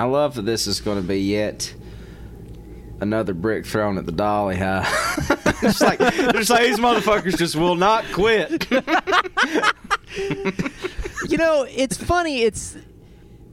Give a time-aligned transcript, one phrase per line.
[0.00, 1.74] I love that this is going to be yet
[3.02, 4.82] another brick thrown at the dolly huh?
[5.62, 8.66] it's like it's like these motherfuckers just will not quit.
[11.28, 12.40] you know, it's funny.
[12.40, 12.78] It's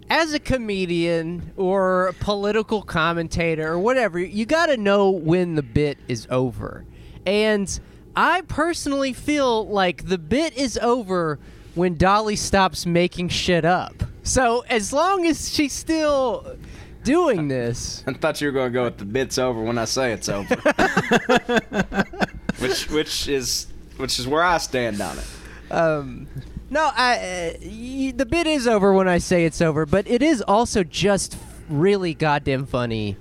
[0.10, 5.64] as a comedian or a political commentator or whatever, you got to know when the
[5.64, 6.86] bit is over.
[7.26, 7.78] And
[8.16, 11.40] I personally feel like the bit is over
[11.76, 14.02] when Dolly stops making shit up.
[14.28, 16.58] So as long as she's still
[17.04, 19.86] doing this, I thought you were going to go with the bit's over when I
[19.86, 20.54] say it's over.
[22.60, 25.26] which which is which is where I stand on it.
[25.72, 26.28] um,
[26.70, 30.22] no, I uh, y- the bit is over when I say it's over, but it
[30.22, 31.38] is also just
[31.70, 33.16] really goddamn funny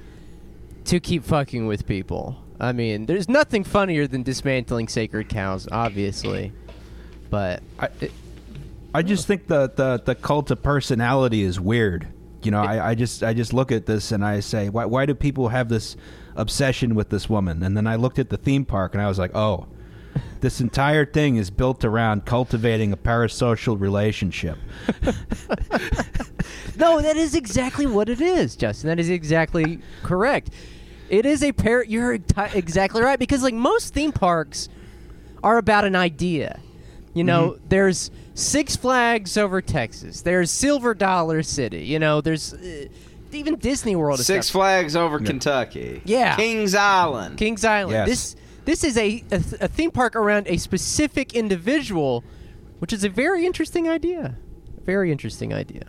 [0.87, 2.37] to keep fucking with people.
[2.59, 6.53] I mean, there's nothing funnier than dismantling sacred cows, obviously.
[7.31, 7.91] But I,
[8.97, 12.09] I just think the, the, the cult of personality is weird.
[12.43, 15.05] You know, I, I just I just look at this and I say, why why
[15.05, 15.99] do people have this
[16.35, 17.63] obsession with this woman?
[17.63, 19.67] And then I looked at the theme park and I was like, oh,
[20.41, 24.57] this entire thing is built around cultivating a parasocial relationship.
[26.79, 28.89] no, that is exactly what it is, Justin.
[28.89, 30.49] That is exactly correct.
[31.11, 31.85] It is a pair.
[31.85, 34.71] You're enti- exactly right because like most theme parks
[35.45, 36.61] are about an idea.
[37.13, 37.69] You know, mm-hmm.
[37.69, 40.21] there's Six Flags over Texas.
[40.21, 41.85] There's Silver Dollar City.
[41.85, 42.87] You know, there's uh,
[43.33, 44.21] even Disney World.
[44.21, 44.61] Six stuff.
[44.61, 46.03] Flags over Kentucky.
[46.05, 46.37] Yeah.
[46.37, 47.39] Kings Island.
[47.39, 47.95] Kings Island.
[47.95, 48.09] Yes.
[48.09, 52.23] This this is a, a a theme park around a specific individual,
[52.79, 54.37] which is a very interesting idea.
[54.85, 55.87] Very interesting idea.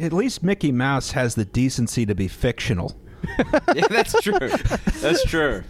[0.00, 2.96] At least Mickey Mouse has the decency to be fictional.
[3.74, 4.38] yeah, that's true.
[5.00, 5.64] That's true.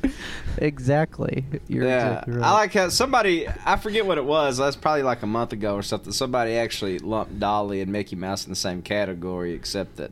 [0.59, 1.45] Exactly.
[1.69, 2.45] You're yeah, exactly right.
[2.45, 4.59] I like how somebody I forget what it was.
[4.59, 6.13] That's probably like a month ago or something.
[6.13, 10.11] Somebody actually lumped Dolly and Mickey Mouse in the same category, except that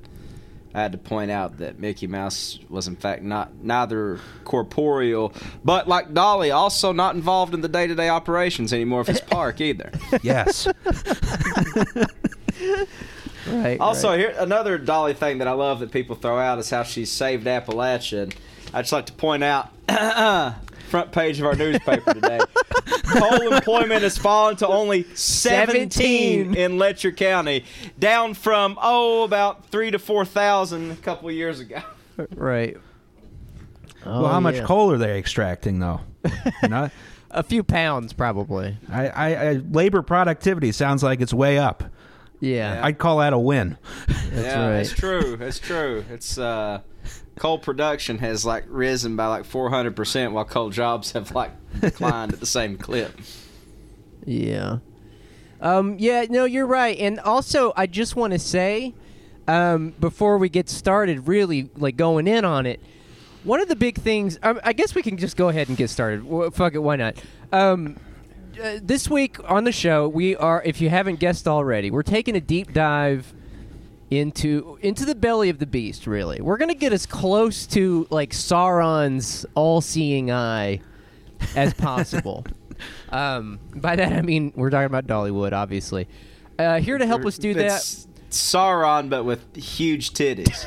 [0.75, 5.33] I had to point out that Mickey Mouse was in fact not neither corporeal,
[5.64, 9.20] but like Dolly, also not involved in the day to day operations anymore of his
[9.30, 9.91] park either.
[10.23, 10.69] Yes.
[13.48, 13.79] right.
[13.80, 14.18] Also, right.
[14.18, 17.46] here another Dolly thing that I love that people throw out is how she saved
[17.46, 18.24] Appalachia.
[18.24, 18.34] And
[18.74, 19.70] I'd just like to point out
[20.89, 22.39] front page of our newspaper today.
[23.05, 26.55] Coal employment has fallen to only 17, 17.
[26.55, 27.64] in Letcher County,
[27.98, 31.80] down from oh about three to four thousand a couple of years ago.
[32.34, 32.77] right.
[34.05, 36.01] well, Oh, how much coal are they extracting, though?
[36.63, 36.90] You know,
[37.30, 38.77] A few pounds, probably.
[38.90, 41.84] I, I, I labor productivity sounds like it's way up.
[42.41, 42.80] Yeah.
[42.83, 43.79] I'd call that a win.
[44.07, 44.80] That's yeah, right.
[44.80, 45.39] it's true.
[45.41, 46.05] It's true.
[46.11, 46.80] It's uh,
[47.36, 51.52] coal production has like risen by like four hundred percent, while coal jobs have like
[51.80, 53.19] declined at the same clip.
[54.25, 54.79] Yeah.
[55.61, 56.98] Um, yeah, no, you're right.
[56.98, 58.95] And also, I just want to say,
[59.48, 62.80] um, before we get started, really like going in on it,
[63.45, 64.39] one of the big things.
[64.42, 66.25] I, I guess we can just go ahead and get started.
[66.25, 67.17] Well, fuck it, why not?
[67.52, 67.96] Um,
[68.62, 72.36] uh, this week on the show, we are, if you haven't guessed already, we're taking
[72.36, 73.33] a deep dive
[74.11, 76.06] into into the belly of the beast.
[76.06, 80.80] Really, we're gonna get as close to like Sauron's all-seeing eye
[81.56, 82.45] as possible.
[83.11, 86.06] um, by that I mean we're talking about Dollywood, obviously.
[86.58, 87.83] Uh, here to help us do that.
[88.30, 90.66] Sauron, but with huge titties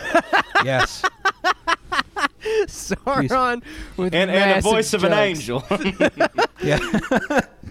[0.66, 1.03] Yes.
[2.67, 3.63] Sauron
[3.97, 5.63] with and, and a voice of an angel.
[6.61, 6.79] Yeah.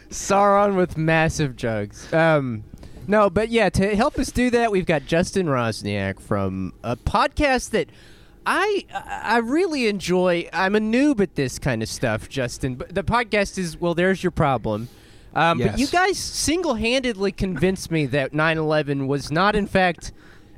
[0.08, 2.10] Sauron with massive jugs.
[2.12, 2.64] Um,
[3.06, 7.70] no, but yeah, to help us do that, we've got Justin Roczniak from a podcast
[7.70, 7.90] that
[8.46, 10.48] I I really enjoy.
[10.54, 12.76] I'm a noob at this kind of stuff, Justin.
[12.76, 14.88] But the podcast is well, there's your problem.
[15.34, 20.12] Um, But you guys single-handedly convinced me that 9/11 was not, in fact,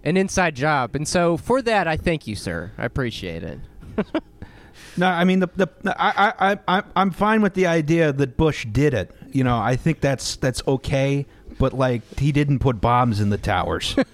[0.04, 2.70] an inside job, and so for that, I thank you, sir.
[2.78, 3.58] I appreciate it.
[4.96, 8.36] No, I mean the the I I I I'm- I'm fine with the idea that
[8.36, 9.10] Bush did it.
[9.30, 11.26] You know, I think that's that's okay.
[11.58, 13.94] But like, he didn't put bombs in the towers.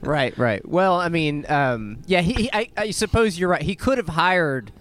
[0.00, 0.66] Right, right.
[0.66, 3.62] Well, I mean, um, yeah, he, he- I, I suppose you're right.
[3.62, 4.72] He could have hired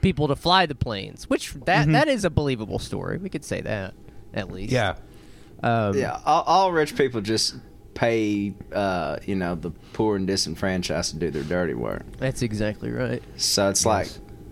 [0.00, 3.18] people to fly the planes, which that that is a believable story.
[3.18, 3.94] We could say that
[4.32, 4.72] at least.
[4.72, 4.96] yeah.
[5.62, 7.54] Um, yeah, all, all rich people just
[7.94, 12.02] pay, uh, you know, the poor and disenfranchised to do their dirty work.
[12.18, 13.22] that's exactly right.
[13.36, 14.08] So it's like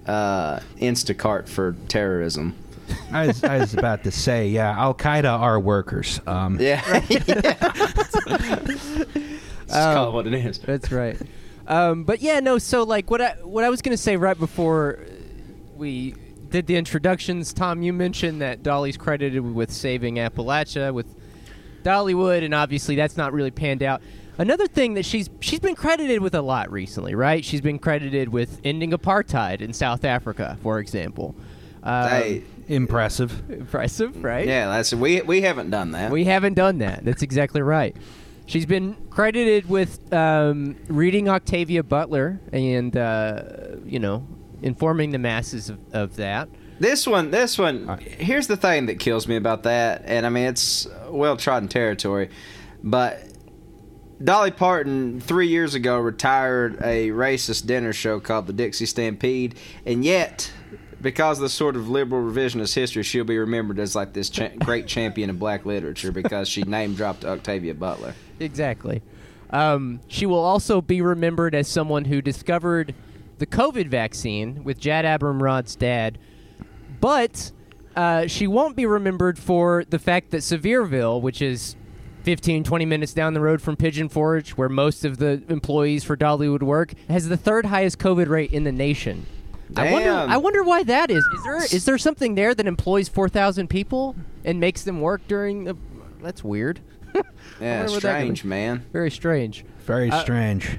[0.07, 2.55] uh, Instacart for terrorism.
[3.13, 6.21] I was, I was about to say, yeah, Al Qaeda are workers.
[6.27, 7.57] Um, Yeah, yeah.
[9.69, 10.59] Let's call what it is.
[10.59, 11.19] That's right.
[11.67, 12.57] Um, but yeah, no.
[12.57, 15.01] So like, what I what I was gonna say right before
[15.77, 16.15] we
[16.49, 21.15] did the introductions, Tom, you mentioned that Dolly's credited with saving Appalachia with
[21.83, 24.03] Dollywood, and obviously that's not really panned out.
[24.39, 27.45] another thing that she's she's been credited with a lot recently, right?
[27.45, 31.35] She's been credited with ending apartheid in South Africa, for example.
[31.83, 33.51] Um, Hey, Impressive.
[33.51, 34.47] impressive, right?
[34.47, 36.11] yeah, that's we we haven't done that.
[36.11, 37.05] We haven't done that.
[37.05, 37.97] That's exactly right.
[38.47, 43.43] She's been credited with um, reading Octavia Butler and, uh,
[43.85, 44.27] you know,
[44.63, 46.49] informing the masses of, of that.
[46.81, 47.99] This one, this one.
[47.99, 52.31] Here's the thing that kills me about that, and I mean it's well trodden territory,
[52.83, 53.23] but
[54.23, 60.05] Dolly Parton three years ago retired a racist dinner show called the Dixie Stampede, and
[60.05, 60.53] yet.
[61.01, 64.49] Because of the sort of liberal revisionist history, she'll be remembered as like this cha-
[64.59, 68.15] great champion of black literature because she name dropped Octavia Butler.
[68.41, 69.01] Exactly.
[69.51, 72.97] Um, she will also be remembered as someone who discovered
[73.39, 76.19] the COVID vaccine with Jad Abumrad's dad,
[77.01, 77.53] but
[77.97, 81.77] uh, she won't be remembered for the fact that Sevierville, which is
[82.25, 86.17] 15, 20 minutes down the road from Pigeon Forge, where most of the employees for
[86.17, 89.27] Dollywood work, has the third highest COVID rate in the nation.
[89.77, 90.09] I wonder.
[90.11, 90.31] Damn.
[90.31, 91.23] I wonder why that is.
[91.35, 95.21] Is there is there something there that employs four thousand people and makes them work
[95.29, 95.65] during?
[95.65, 95.77] The,
[96.23, 96.81] that's weird.
[97.61, 98.87] Yeah, wonder what that could strange, man.
[98.93, 99.65] Very strange.
[99.81, 100.79] Very Uh, strange.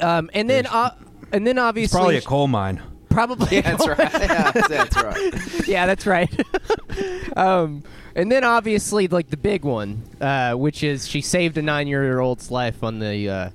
[0.00, 0.94] Um, and then, uh,
[1.32, 2.80] and then obviously, It's probably a coal mine.
[3.12, 4.12] Probably, Yeah, that's right.
[4.12, 5.68] Yeah, that's right.
[5.68, 7.36] yeah, that's right.
[7.36, 7.82] um,
[8.14, 12.82] and then obviously, like the big one, uh, which is she saved a nine-year-old's life
[12.82, 13.50] on the uh,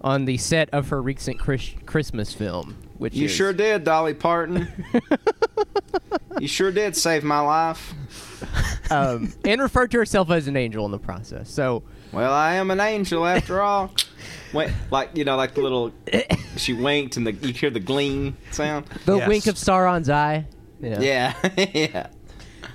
[0.00, 2.76] on the set of her recent Chris- Christmas film.
[2.98, 4.68] Which You is, sure did, Dolly Parton.
[6.40, 7.94] you sure did save my life.
[8.90, 11.50] um, and referred to herself as an angel in the process.
[11.50, 11.82] So
[12.12, 13.92] Well, I am an angel after all.
[14.52, 15.92] Wait, like you know, like the little.
[16.56, 18.86] She winked, and the you hear the gleam sound.
[19.06, 19.28] the Yes.
[19.28, 20.46] wink of Sauron's eye.
[20.80, 22.08] Yeah, yeah.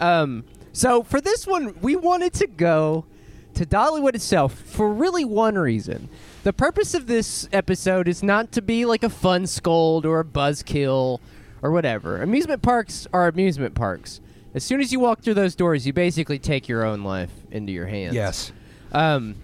[0.01, 0.43] Um,
[0.73, 3.05] so for this one, we wanted to go
[3.53, 6.09] to Dollywood itself for really one reason.
[6.43, 10.23] The purpose of this episode is not to be like a fun scold or a
[10.25, 11.19] buzzkill
[11.61, 12.21] or whatever.
[12.21, 14.21] Amusement parks are amusement parks.
[14.53, 17.71] As soon as you walk through those doors, you basically take your own life into
[17.71, 18.15] your hands.
[18.15, 18.51] Yes.
[18.91, 19.35] Um,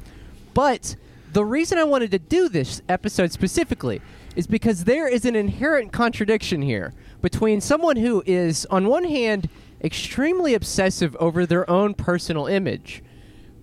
[0.53, 0.95] but
[1.33, 4.01] the reason I wanted to do this episode specifically
[4.35, 9.49] is because there is an inherent contradiction here between someone who is, on one hand,
[9.83, 13.03] extremely obsessive over their own personal image.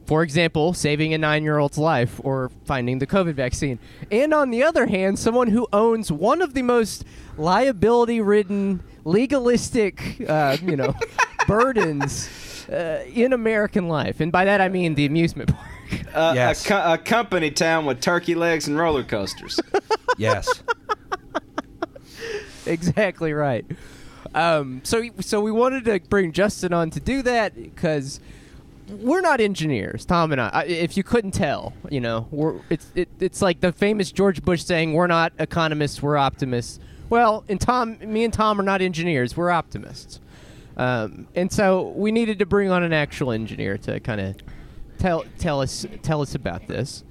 [0.05, 3.79] For example, saving a nine year old's life or finding the COVID vaccine.
[4.11, 7.05] And on the other hand, someone who owns one of the most
[7.39, 10.95] liability ridden, legalistic, uh, you know,
[11.47, 14.19] burdens uh, in American life.
[14.19, 15.70] And by that I mean the amusement park.
[16.15, 16.65] Uh, Yes.
[16.65, 19.61] a, co- a company town with turkey legs and roller coasters.
[20.19, 20.63] Yes.
[22.67, 23.65] exactly right.
[24.35, 28.21] Um, so, so we wanted to bring Justin on to do that because
[28.89, 30.51] we're not engineers, Tom and I.
[30.53, 34.43] I if you couldn't tell, you know, we're it's it, it's like the famous George
[34.43, 38.81] Bush saying, "We're not economists, we're optimists." Well, and Tom, me and Tom are not
[38.83, 40.21] engineers, we're optimists.
[40.77, 44.37] Um, and so we needed to bring on an actual engineer to kind of
[45.01, 47.03] tell tell us tell us about this.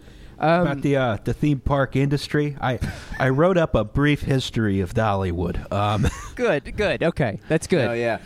[0.41, 2.79] Um, About the uh, the theme park industry, I
[3.19, 5.69] I wrote up a brief history of Dollywood.
[5.69, 7.89] Um, good, good, okay, that's good.
[7.89, 8.19] Oh yeah.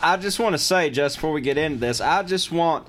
[0.00, 2.88] I just want to say, just before we get into this, I just want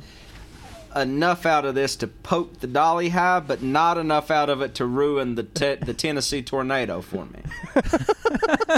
[0.96, 4.76] enough out of this to poke the dolly high, but not enough out of it
[4.76, 7.42] to ruin the te- the Tennessee tornado for me.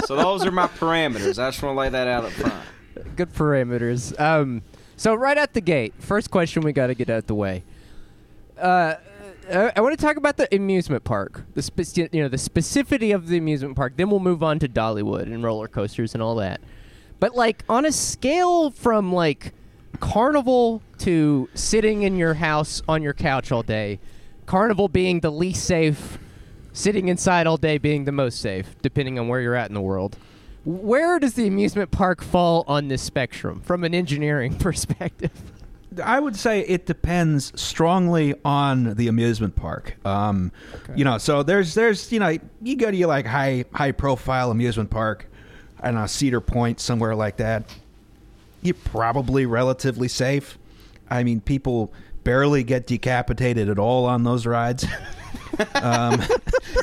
[0.06, 1.38] so those are my parameters.
[1.38, 3.16] I just want to lay that out up front.
[3.16, 4.18] good parameters.
[4.20, 4.62] Um,
[4.96, 7.62] so right at the gate, first question we got to get out the way.
[8.58, 8.94] Uh,
[9.50, 13.28] I, I want to talk about the amusement park, the you know the specificity of
[13.28, 13.94] the amusement park.
[13.96, 16.60] Then we'll move on to Dollywood and roller coasters and all that.
[17.20, 19.52] But like on a scale from like
[20.00, 23.98] carnival to sitting in your house on your couch all day,
[24.46, 26.18] carnival being the least safe,
[26.72, 29.80] sitting inside all day being the most safe, depending on where you're at in the
[29.80, 30.16] world.
[30.66, 35.30] Where does the amusement park fall on this spectrum from an engineering perspective?
[36.02, 39.96] I would say it depends strongly on the amusement park.
[40.04, 40.50] Um,
[40.94, 44.50] You know, so there's there's you know you go to your like high high profile
[44.50, 45.26] amusement park,
[45.80, 47.72] I don't know Cedar Point somewhere like that.
[48.60, 50.58] You're probably relatively safe.
[51.08, 51.92] I mean, people
[52.24, 54.84] barely get decapitated at all on those rides.
[55.76, 56.14] um,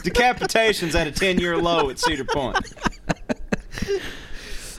[0.06, 2.58] Decapitations at a ten year low at Cedar Point.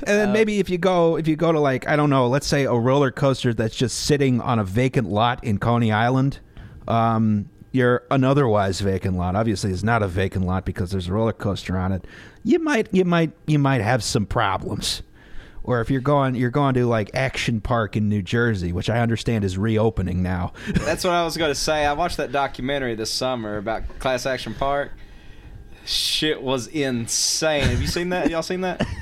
[0.07, 2.47] And then maybe if you go if you go to like I don't know, let's
[2.47, 6.41] say a roller coaster that's just sitting on a vacant lot in Coney Island,
[6.87, 9.35] um, you're an otherwise vacant lot.
[9.35, 12.07] Obviously, it's not a vacant lot because there's a roller coaster on it.
[12.43, 15.03] You might you might you might have some problems.
[15.63, 18.99] or if you're going you're going to like Action Park in New Jersey, which I
[19.01, 20.53] understand is reopening now.
[20.69, 21.87] That's what I was going to say.
[21.87, 24.93] I watched that documentary this summer about Class Action Park.
[25.85, 27.65] Shit was insane.
[27.69, 28.31] Have you seen that?
[28.31, 28.87] Y'all seen that?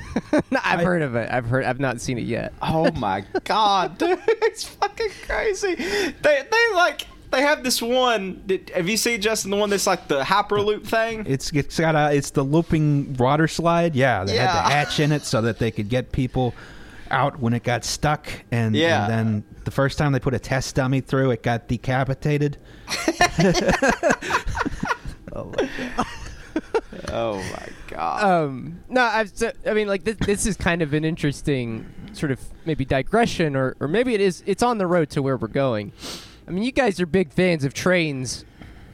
[0.51, 1.27] No, I've I- heard of it.
[1.31, 1.63] I've heard.
[1.65, 2.53] I've not seen it yet.
[2.61, 5.73] Oh my god, dude, it's fucking crazy.
[5.73, 8.43] They they like they have this one.
[8.45, 11.25] Did, have you seen Justin the one that's like the hyperloop thing?
[11.27, 13.95] It's it's got a it's the looping water slide.
[13.95, 16.53] Yeah, they had the hatch in it so that they could get people
[17.09, 18.27] out when it got stuck.
[18.51, 19.05] And, Yeah.
[19.05, 22.57] and then the first time they put a test dummy through, it got decapitated.
[25.35, 26.05] Oh my god.
[27.09, 28.23] Oh my god.
[28.23, 29.29] um, no, I've.
[29.35, 30.17] So, I mean, like this.
[30.17, 34.43] This is kind of an interesting sort of maybe digression, or or maybe it is.
[34.45, 35.91] It's on the road to where we're going.
[36.47, 38.45] I mean, you guys are big fans of trains.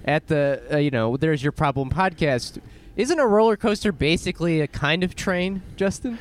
[0.05, 2.59] At the uh, you know, there's your problem podcast.
[2.95, 6.17] Isn't a roller coaster basically a kind of train, Justin?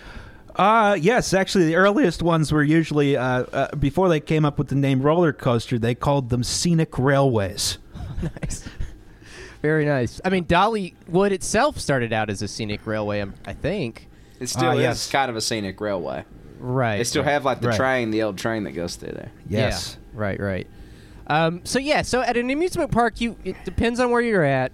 [0.56, 4.68] Uh yes, actually, the earliest ones were usually uh, uh, before they came up with
[4.68, 5.78] the name roller coaster.
[5.78, 7.78] They called them scenic railways.
[8.42, 8.64] nice.
[9.62, 10.20] Very nice.
[10.24, 14.06] I mean, Dollywood itself started out as a scenic railway, um, I think.
[14.38, 15.10] it still ah, is yes.
[15.10, 16.24] kind of a scenic railway.
[16.60, 16.98] Right.
[16.98, 17.32] They still right.
[17.32, 17.76] have like the Right.
[17.76, 19.30] train, the old train that goes through there.
[19.48, 19.96] Yes.
[20.14, 20.66] Yeah, right, right.
[21.26, 24.72] Um, so yeah, so at an amusement park, you it depends on where you're at.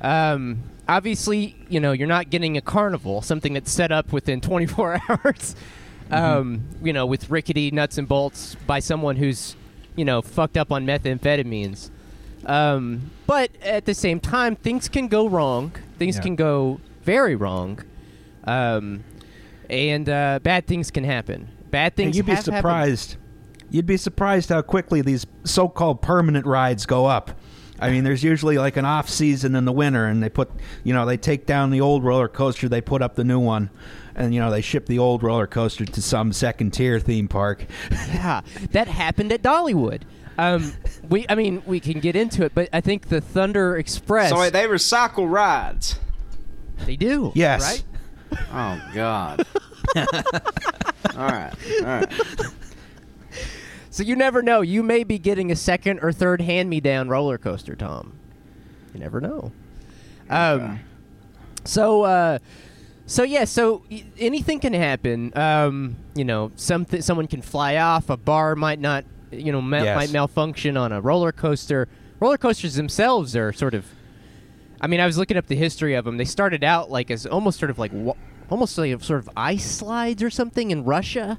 [0.00, 5.02] Um, obviously, you know you're not getting a carnival, something that's set up within 24
[5.08, 5.56] hours.
[6.10, 9.56] Um, you know, with rickety nuts and bolts by someone who's
[9.94, 11.90] you know fucked up on methamphetamines.
[12.46, 15.72] Um, but at the same time, things can go wrong.
[15.98, 16.22] Things Yeah.
[16.22, 17.80] can go very wrong.
[18.44, 19.04] Um,
[19.68, 21.48] and uh, bad things can happen.
[21.70, 22.16] Bad And things.
[22.16, 22.56] you'd be have happened.
[22.56, 23.16] surprised.
[23.70, 27.30] You'd be surprised how quickly these so-called permanent rides go up.
[27.78, 30.50] I mean, there's usually like an off season in the winter, and they put,
[30.84, 33.70] you know, they take down the old roller coaster, they put up the new one,
[34.14, 37.64] and you know they ship the old roller coaster to some second tier theme park.
[37.90, 38.42] Yeah,
[38.72, 40.02] that happened at Dollywood.
[40.40, 40.72] Um,
[41.08, 44.30] we, I mean, we can get into it, but I think the Thunder Express.
[44.30, 45.98] So wait, they recycle rides.
[46.86, 47.32] they do.
[47.34, 47.82] Yes.
[48.32, 48.40] Right.
[48.52, 49.44] Oh god.
[49.96, 50.02] all
[51.16, 52.12] right, all right.
[53.90, 54.60] So you never know.
[54.60, 58.12] You may be getting a second or third hand-me-down roller coaster, Tom.
[58.94, 59.52] You never know.
[60.28, 60.78] Um, Okay.
[61.64, 62.38] So, uh,
[63.06, 65.36] so yeah, so y- anything can happen.
[65.36, 68.08] Um, you know, something someone can fly off.
[68.10, 69.96] A bar might not, you know, ma- Yes.
[69.96, 71.88] might malfunction on a roller coaster.
[72.20, 73.86] Roller coasters themselves are sort of.
[74.80, 76.16] I mean, I was looking up the history of them.
[76.16, 78.14] They started out like as almost sort of like wa-
[78.50, 81.38] almost like sort of ice slides or something in Russia.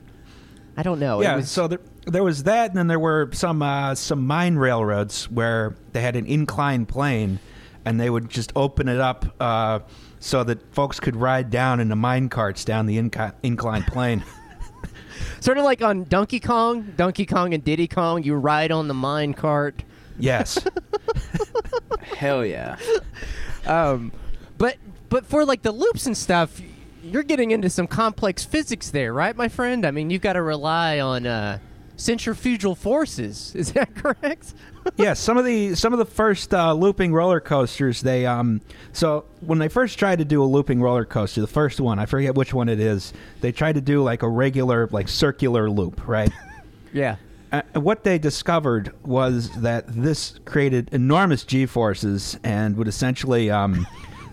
[0.77, 1.19] I don't know.
[1.21, 4.25] It yeah, was- so there, there was that, and then there were some uh, some
[4.25, 7.39] mine railroads where they had an inclined plane,
[7.83, 9.79] and they would just open it up uh,
[10.19, 14.23] so that folks could ride down in the mine carts down the inc- inclined plane.
[15.41, 18.23] sort of like on Donkey Kong, Donkey Kong and Diddy Kong.
[18.23, 19.83] You ride on the mine cart.
[20.17, 20.57] yes,
[22.17, 22.77] Hell yeah.
[23.65, 24.13] Um,
[24.57, 24.77] but
[25.09, 26.61] but for like the loops and stuff,
[27.03, 29.85] you're getting into some complex physics there, right, my friend?
[29.85, 31.59] I mean, you've got to rely on uh,
[31.97, 33.53] centrifugal forces.
[33.55, 34.53] Is that correct?
[34.95, 35.19] Yes.
[35.19, 38.61] Some of the some of the first uh, looping roller coasters, they um.
[38.93, 42.05] So when they first tried to do a looping roller coaster, the first one, I
[42.05, 46.07] forget which one it is, they tried to do like a regular like circular loop,
[46.07, 46.31] right?
[46.93, 47.17] yeah.
[47.51, 53.85] Uh, what they discovered was that this created enormous g forces and would essentially, um,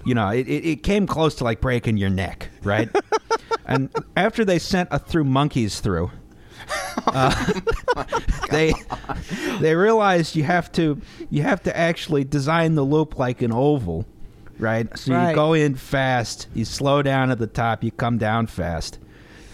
[0.05, 2.89] you know, it, it, it came close to like breaking your neck, right?
[3.67, 6.13] and after they sent a through monkeys through,
[7.15, 8.05] uh,
[8.51, 8.73] they
[9.61, 11.01] they realized you have to
[11.31, 14.07] you have to actually design the loop like an oval,
[14.59, 14.87] right?
[14.99, 15.31] So Right.
[15.31, 18.99] you go in fast, you slow down at the top, you come down fast.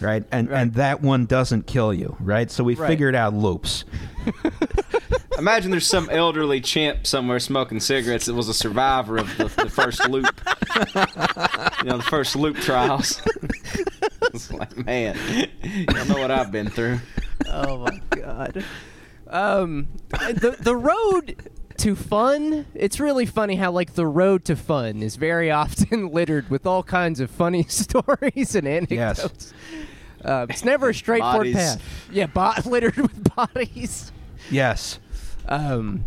[0.01, 0.25] Right?
[0.31, 0.61] And Right.
[0.61, 2.51] and that one doesn't kill you, right?
[2.51, 2.87] So we Right.
[2.87, 3.85] figured out loops.
[5.37, 9.69] Imagine there's some elderly chimp somewhere smoking cigarettes that was a survivor of the, the
[9.69, 10.25] first loop.
[10.77, 13.21] you know, the first loop trials.
[14.33, 15.17] it's like, man,
[15.63, 16.99] you know what I've been through.
[17.55, 18.65] Oh my god.
[19.27, 21.35] Um, the the road
[21.77, 22.65] to fun.
[22.73, 26.83] It's really funny how like the road to fun is very often littered with all
[26.83, 29.53] kinds of funny stories and anecdotes.
[30.23, 31.55] Uh, it's never a straightforward Bodies.
[31.55, 31.81] path.
[32.11, 34.11] Yeah, bo- littered with bodies.
[34.49, 34.99] Yes.
[35.47, 36.05] Um,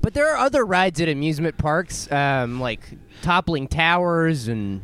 [0.00, 2.80] but there are other rides at amusement parks, um, like
[3.22, 4.82] toppling towers and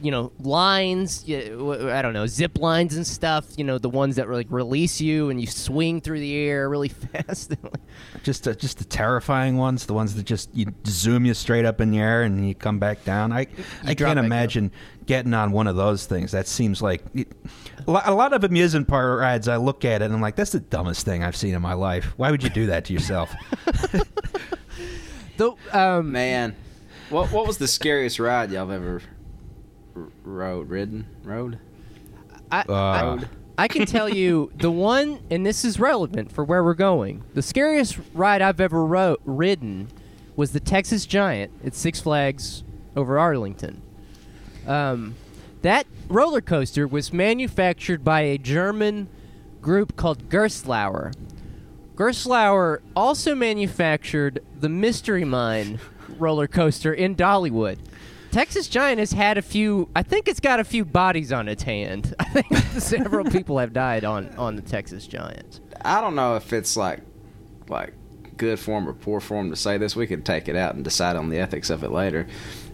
[0.00, 1.24] you know lines.
[1.28, 3.46] i don't know zip lines and stuff.
[3.56, 6.88] You know the ones that like release you and you swing through the air really
[7.12, 7.54] fast.
[8.22, 11.80] Just the, just the terrifying ones, the ones that just you zoom you straight up
[11.80, 13.32] in the air and you come back down.
[13.32, 13.46] I
[13.84, 14.72] I can't back imagine
[15.06, 16.32] getting on one of those things.
[16.32, 17.02] That seems like
[17.86, 19.48] a lot, a lot of amusement park rides.
[19.48, 21.72] I look at it and I'm like, that's the dumbest thing I've seen in my
[21.72, 22.12] life.
[22.16, 23.34] Why would you do that to yourself?
[25.36, 26.56] Though, um, Man,
[27.10, 29.02] what what was the scariest ride y'all have ever
[30.04, 31.58] r- rode, ridden, rode?
[32.50, 32.72] I, Uh,
[33.58, 37.22] I, I can tell you the one, and this is relevant for where we're going.
[37.34, 39.88] The scariest ride I've ever ro- ridden
[40.36, 42.62] was the Texas Giant at Six Flags
[42.96, 43.82] over Arlington.
[44.66, 45.14] Um,
[45.62, 49.08] that roller coaster was manufactured by a German
[49.60, 51.12] group called Gerstlauer.
[51.96, 55.80] Gerstlauer also manufactured the Mystery Mine
[56.18, 57.78] roller coaster in Dollywood.
[58.30, 59.88] Texas Giant has had a few.
[59.96, 62.14] I think it's got a few bodies on its hand.
[62.20, 62.46] I think
[62.80, 65.60] several people have died on on the Texas Giant.
[65.84, 67.00] I don't know if it's like
[67.68, 67.94] like
[68.36, 69.96] good form or poor form to say this.
[69.96, 72.26] We could take it out and decide on the ethics of it later.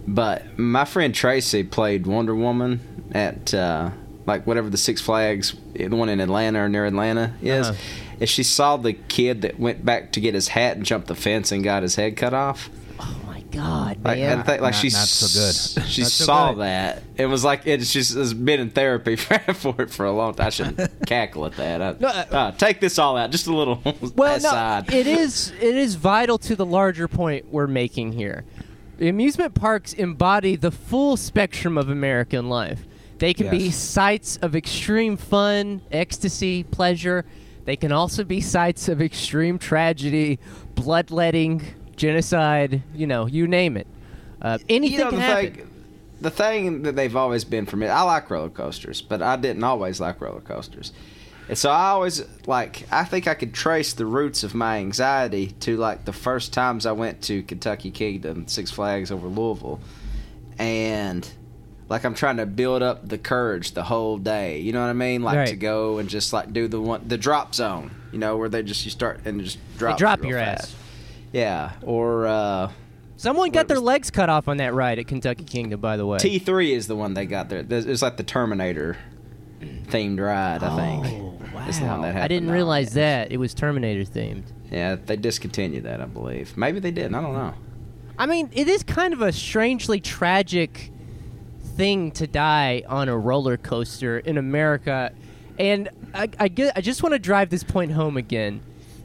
[0.06, 3.90] But my friend Tracy played Wonder Woman at uh,
[4.26, 7.68] like whatever the Six Flags, the one in Atlanta or near Atlanta is.
[7.68, 7.78] Uh-huh.
[8.20, 11.14] And she saw the kid that went back to get his hat and jumped the
[11.14, 12.70] fence and got his head cut off.
[13.56, 14.38] My God, Like, man!
[14.38, 15.40] I think, like Not- she not so
[15.80, 15.86] good.
[15.88, 16.60] She Not so saw good.
[16.62, 17.02] that.
[17.16, 20.34] It was like it's just it's been in therapy for, for it for a long
[20.34, 20.46] time.
[20.46, 21.80] I shouldn't cackle at that.
[21.82, 23.80] I, No, uh, uh, take this all out, just a little
[24.16, 24.90] well, aside.
[24.90, 28.44] no, it is it is vital to the larger point we're making here.
[28.98, 32.84] The amusement parks embody the full spectrum of American life.
[33.18, 33.76] They can be Yes.
[33.76, 37.24] sites of extreme fun, ecstasy, pleasure.
[37.64, 40.38] They can also be sites of extreme tragedy,
[40.74, 41.62] bloodletting,
[41.96, 42.82] genocide.
[42.94, 43.86] You know, you name it.
[44.42, 45.54] Uh, anything you know the happen.
[45.54, 45.70] thing,
[46.20, 47.86] the thing that they've always been for me.
[47.88, 50.92] I like roller coasters, but I didn't always like roller coasters.
[51.48, 55.48] And so I always like I think I could trace the roots of my anxiety
[55.60, 59.80] to like the first times I went to Kentucky Kingdom, Six Flags over Louisville.
[60.58, 61.28] And
[61.88, 64.60] like I'm trying to build up the courage the whole day.
[64.60, 65.22] You know what I mean?
[65.22, 65.48] Like Right.
[65.48, 68.62] to go and just like do the one the drop zone, you know, where they
[68.62, 70.64] just you start and just They drop drop your fast.
[70.64, 70.76] ass.
[71.34, 72.70] Yeah, or uh
[73.16, 76.18] Someone got their legs cut off on that ride at Kentucky Kingdom, by the way.
[76.18, 77.64] T three is the one they got there.
[77.68, 78.96] It's like the Terminator
[79.60, 80.62] themed ride.
[80.62, 81.40] I think.
[81.68, 82.54] It's the one that Oh, I didn't now.
[82.54, 84.42] realize that it was Terminator themed.
[84.70, 86.56] Yeah, they discontinued that, I believe.
[86.56, 87.14] Maybe they didn't.
[87.14, 87.54] I don't know.
[88.18, 90.90] I mean, it is kind of a strangely tragic
[91.76, 95.12] thing to die on a roller coaster in America.
[95.58, 98.60] And I, I, get, I just want to drive this point home again.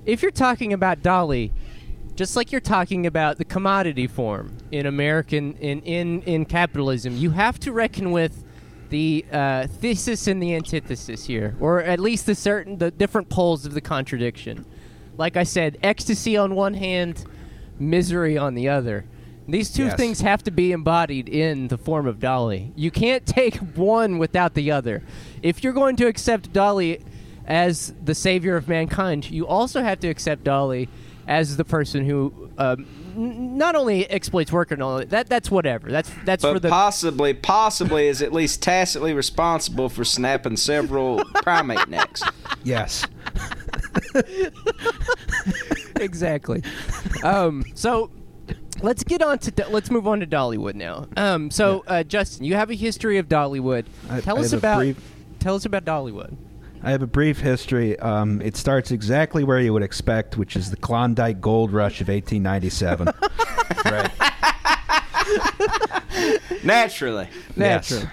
[0.06, 1.52] If you're talking about Dolly,
[2.20, 7.32] just like you're talking about the commodity form in American in, in, in capitalism, you
[7.32, 8.44] have to reckon with
[8.90, 13.66] the uh, thesis and the antithesis here, or at least the certain the different poles
[13.66, 14.66] of the contradiction.
[15.16, 17.24] Like I said, ecstasy on one hand,
[17.80, 19.06] misery on the other.
[19.48, 19.96] These two Yes.
[19.96, 22.74] things have to be embodied in the form of Dolly.
[22.76, 25.04] You can't take one without the other.
[25.42, 27.02] If you're going to accept Dolly
[27.46, 30.90] as the savior of mankind, you also have to accept Dolly
[31.30, 35.10] as the person who um, n- not only exploits worker knowledge.
[35.10, 35.90] That that's whatever.
[35.92, 41.24] That's that's But for the possibly, possibly is at least tacitly responsible for snapping several
[41.44, 42.24] primate necks.
[42.64, 43.06] Yes.
[45.98, 46.64] exactly.
[47.24, 48.10] Um, so
[48.82, 51.08] let's get on to let's move on to Dollywood now.
[51.16, 53.86] Um, so uh, Justin, you have a history of Dollywood.
[54.10, 56.36] I- tell I us about brief- tell us about Dollywood.
[56.82, 58.00] I have a brief history.
[58.00, 62.08] Um, it starts exactly where you would expect, which is the Klondike Gold Rush of
[62.08, 63.08] 1897.
[63.86, 64.12] right.
[66.64, 67.30] Naturally.
[67.56, 68.06] Yes.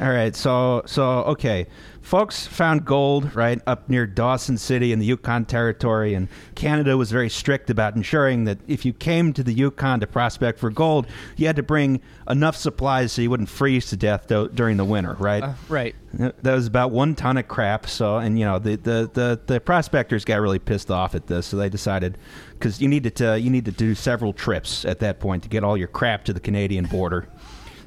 [0.00, 0.34] All right.
[0.34, 1.66] So so okay.
[2.02, 7.10] Folks found gold right up near Dawson City in the Yukon Territory, and Canada was
[7.10, 11.06] very strict about ensuring that if you came to the Yukon to prospect for gold,
[11.36, 14.84] you had to bring enough supplies so you wouldn't freeze to death do- during the
[14.84, 15.42] winter, right?
[15.42, 15.94] Uh, right.
[16.12, 17.86] That was about one ton of crap.
[17.86, 21.46] So, and you know, the the, the, the prospectors got really pissed off at this,
[21.46, 22.18] so they decided
[22.52, 25.62] because you needed to you needed to do several trips at that point to get
[25.62, 27.28] all your crap to the Canadian border,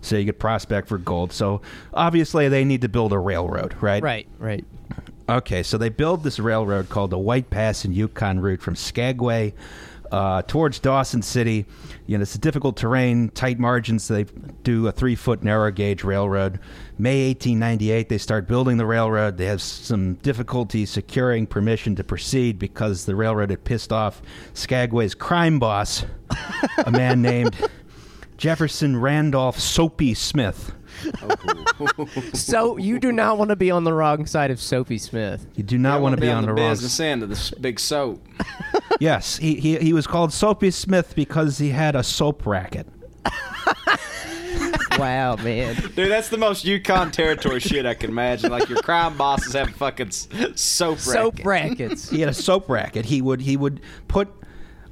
[0.03, 1.31] so you could prospect for gold.
[1.31, 1.61] So
[1.93, 4.03] obviously they need to build a railroad, right?
[4.03, 4.27] Right.
[4.37, 4.65] Right.
[5.29, 9.53] Okay, so they build this railroad called the White Pass and Yukon route from Skagway
[10.13, 11.65] uh, towards Dawson City.
[12.05, 14.03] You know, it's a difficult terrain, tight margins.
[14.03, 14.25] So they
[14.61, 16.59] do a three foot narrow gauge railroad.
[16.99, 19.37] May 1898, they start building the railroad.
[19.37, 24.21] They have some difficulty securing permission to proceed because the railroad had pissed off
[24.53, 26.05] Skagway's crime boss,
[26.85, 27.57] a man named
[28.47, 30.73] Jefferson Randolph Soapy Smith.
[32.34, 35.47] So you do not want to be on the wrong side of Soapy Smith.
[35.56, 36.58] You do not want to be on the, wrong.
[36.58, 38.21] business end of the s- big soap.
[38.99, 42.86] Yes, he, he he was called Soapy Smith because he had a soap racket.
[44.99, 45.75] Wow, man.
[45.95, 48.51] Dude, that's the most Yukon territory shit I can imagine.
[48.51, 51.43] Like your crime bosses have fucking soap Soap racket.
[51.43, 52.10] brackets.
[52.12, 53.06] He had a soap racket.
[53.06, 54.27] He would he would put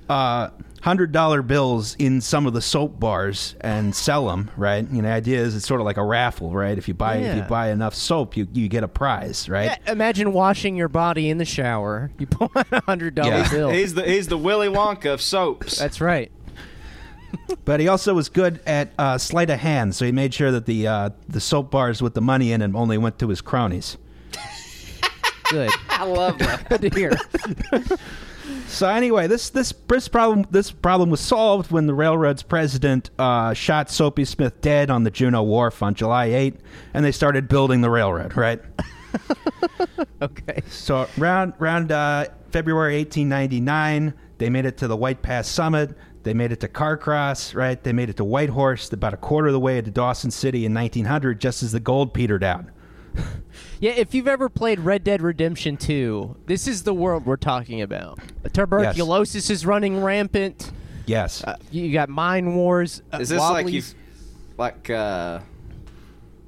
[0.09, 0.49] uh,
[0.81, 4.51] hundred dollar bills in some of the soap bars and sell them.
[4.57, 4.85] Right?
[4.91, 6.77] You know, the idea is it's sort of like a raffle, right?
[6.77, 9.77] If you buy if you buy enough soap, you you get a prize, right?
[9.85, 12.11] Yeah, imagine washing your body in the shower.
[12.19, 13.49] You pull out a hundred dollar Yeah.
[13.49, 13.69] bill.
[13.69, 15.77] He's the he's the Willy Wonka of soaps.
[15.77, 16.31] That's right.
[17.63, 20.65] But he also was good at uh, sleight of hand, so he made sure that
[20.65, 23.97] the uh, the soap bars with the money in them only went to his cronies.
[25.49, 25.69] Good.
[25.89, 26.67] I love that.
[26.69, 27.11] Good to hear.
[28.71, 33.53] So anyway, this this this problem this problem was solved when the railroad's president uh,
[33.53, 36.55] shot Soapy Smith dead on the Juneau Wharf on July 8,
[36.93, 38.35] and they started building the railroad.
[38.35, 38.61] Right.
[40.21, 40.61] Okay.
[40.69, 45.97] So around around uh, February 1899, they made it to the White Pass Summit.
[46.23, 47.81] They made it to Carcross, right?
[47.83, 50.73] They made it to Whitehorse, about a quarter of the way to Dawson City in
[50.73, 52.65] 1900, just as the gold petered out.
[53.81, 57.81] Yeah, if you've ever played Red Dead Redemption 2, this is the world we're talking
[57.81, 58.19] about.
[58.53, 60.71] Tuberculosis is running rampant.
[61.07, 61.43] Yes.
[61.43, 63.01] Uh, you got mine wars.
[63.11, 63.81] Uh, Is this like you
[64.57, 65.39] like uh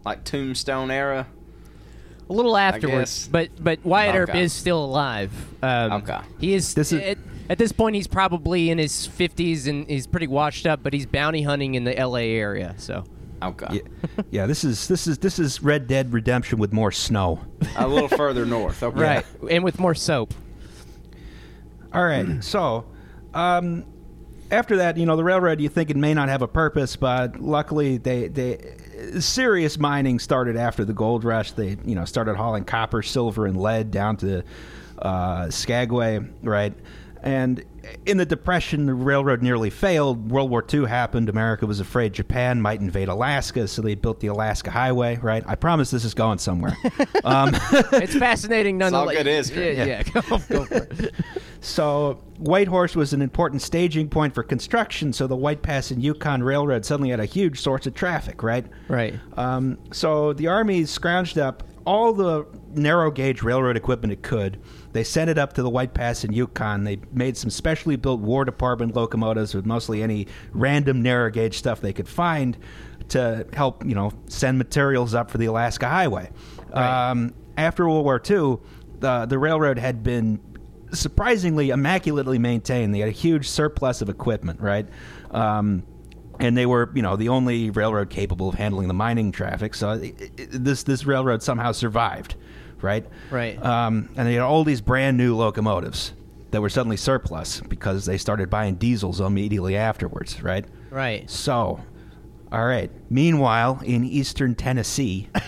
[0.06, 1.26] like Tombstone era?
[2.30, 3.28] a little afterwards?
[3.28, 4.44] But but Wyatt Earp Okay.
[4.44, 5.32] is still alive.
[5.64, 6.20] Um, Okay.
[6.40, 6.76] He is.
[6.76, 7.18] This is- at,
[7.50, 10.84] at this point, he's probably in his 50s and he's pretty washed up.
[10.84, 12.32] But he's bounty hunting in the L.A.
[12.36, 12.76] area.
[12.78, 13.04] So
[13.44, 13.68] Okay.
[13.76, 17.40] yeah, yeah, this is this is this is Red Dead Redemption with more snow.
[17.78, 18.82] A little further north.
[18.84, 19.00] Okay.
[19.00, 20.34] right, and with more soap.
[21.94, 22.44] All right.
[22.44, 22.86] so,
[23.34, 23.86] um,
[24.52, 27.40] after that, you know, the railroad you think it may not have a purpose, but
[27.40, 28.76] luckily they they
[29.20, 31.52] serious mining started after the gold rush.
[31.52, 34.44] They you know started hauling copper, silver, and lead down to
[35.00, 36.74] uh, Skagway, right?
[37.24, 37.64] And
[38.06, 40.30] in the Depression, the railroad nearly failed.
[40.30, 41.30] World War II happened.
[41.30, 45.42] America was afraid Japan might invade Alaska, so they built the Alaska Highway, right?
[45.48, 46.78] I promise this is going somewhere.
[47.24, 47.52] um,
[47.94, 49.16] It's fascinating nonetheless.
[49.16, 49.50] It's all nonetheless.
[49.50, 49.78] good history.
[49.78, 50.04] Yeah, yeah.
[50.04, 51.14] Go, go for it.
[51.62, 55.14] So Whitehorse was an important staging point for construction.
[55.14, 58.66] So the White Pass and Yukon Railroad suddenly had a huge source of traffic, right?
[58.90, 59.18] Right.
[59.38, 64.60] Um, so the Army scrounged up all the narrow gauge railroad equipment it could.
[64.94, 66.84] They sent it up to the White Pass in Yukon.
[66.84, 71.82] They made some specially built War Department locomotives with mostly any random narrow gauge stuff
[71.82, 72.58] they could find
[73.10, 76.30] to help, you know, send materials up for the Alaska Highway.
[76.74, 77.12] Right.
[77.12, 78.58] Um, after World War II,
[79.00, 80.40] the the railroad had been
[80.94, 82.94] surprisingly immaculately maintained.
[82.94, 84.88] They had a huge surplus of equipment, right?
[85.32, 85.84] Um,
[86.40, 89.76] and they were, you know, the only railroad capable of handling the mining traffic.
[89.76, 92.36] So this this railroad somehow survived,
[92.84, 93.06] right?
[93.32, 93.64] Right.
[93.64, 96.14] Um, and they had all these brand new locomotives
[96.52, 100.66] that were suddenly surplus because they started buying diesels immediately afterwards, right?
[100.92, 101.28] Right.
[101.30, 101.80] So,
[102.52, 102.92] all right.
[103.10, 105.30] Meanwhile, in eastern Tennessee,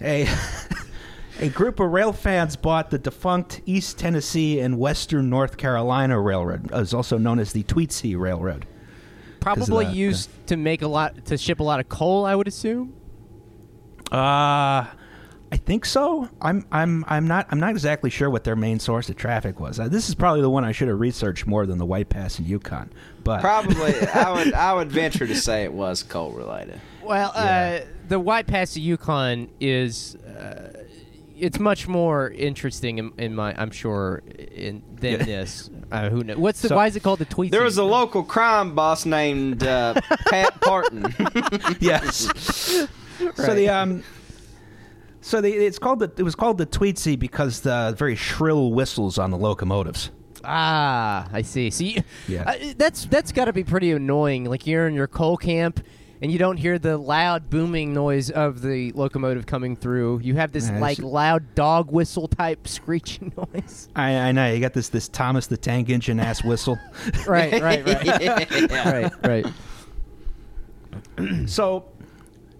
[0.00, 0.28] a
[1.40, 6.70] a group of rail fans bought the defunct East Tennessee and Western North Carolina Railroad,
[6.72, 8.66] is also known as the Tweetsie Railroad.
[9.40, 12.24] Probably the- used to make a lot to ship a lot of coal.
[12.24, 12.94] I would assume.
[14.12, 14.86] Uh
[15.50, 16.28] I think so.
[16.42, 19.80] I'm I'm I'm not I'm not exactly sure what their main source of traffic was.
[19.80, 22.38] Uh, this is probably the one I should have researched more than the White Pass
[22.38, 22.90] and Yukon.
[23.24, 26.80] But Probably, I would I would venture to say it was coal related.
[27.02, 27.80] Well, Yeah.
[27.82, 30.82] uh, the White Pass of Yukon is uh,
[31.34, 35.24] it's much more interesting in, in my I'm sure in than Yeah.
[35.24, 35.70] this.
[35.90, 36.36] Uh, who knows?
[36.36, 37.52] What's the So- why is it called the tweet?
[37.52, 39.94] There was a local crime boss named uh,
[40.28, 41.06] Pat Parton.
[41.80, 42.86] yes.
[43.36, 44.02] So the um,
[45.20, 49.18] so the it's called the it was called the Tweetsie because the very shrill whistles
[49.18, 50.10] on the locomotives.
[50.44, 51.70] Ah, I see.
[51.70, 52.44] See, Yeah.
[52.48, 54.44] uh, that's that's got to be pretty annoying.
[54.44, 55.84] Like you're in your coal camp.
[56.20, 60.18] And you don't hear the loud booming noise of the locomotive coming through.
[60.24, 63.88] You have this Yeah, like loud dog whistle type screeching noise.
[63.94, 66.76] I, I know you got this this Thomas the Tank Engine ass whistle.
[67.28, 69.10] right, right, right, Yeah.
[69.22, 69.46] right,
[71.18, 71.46] right.
[71.48, 71.84] so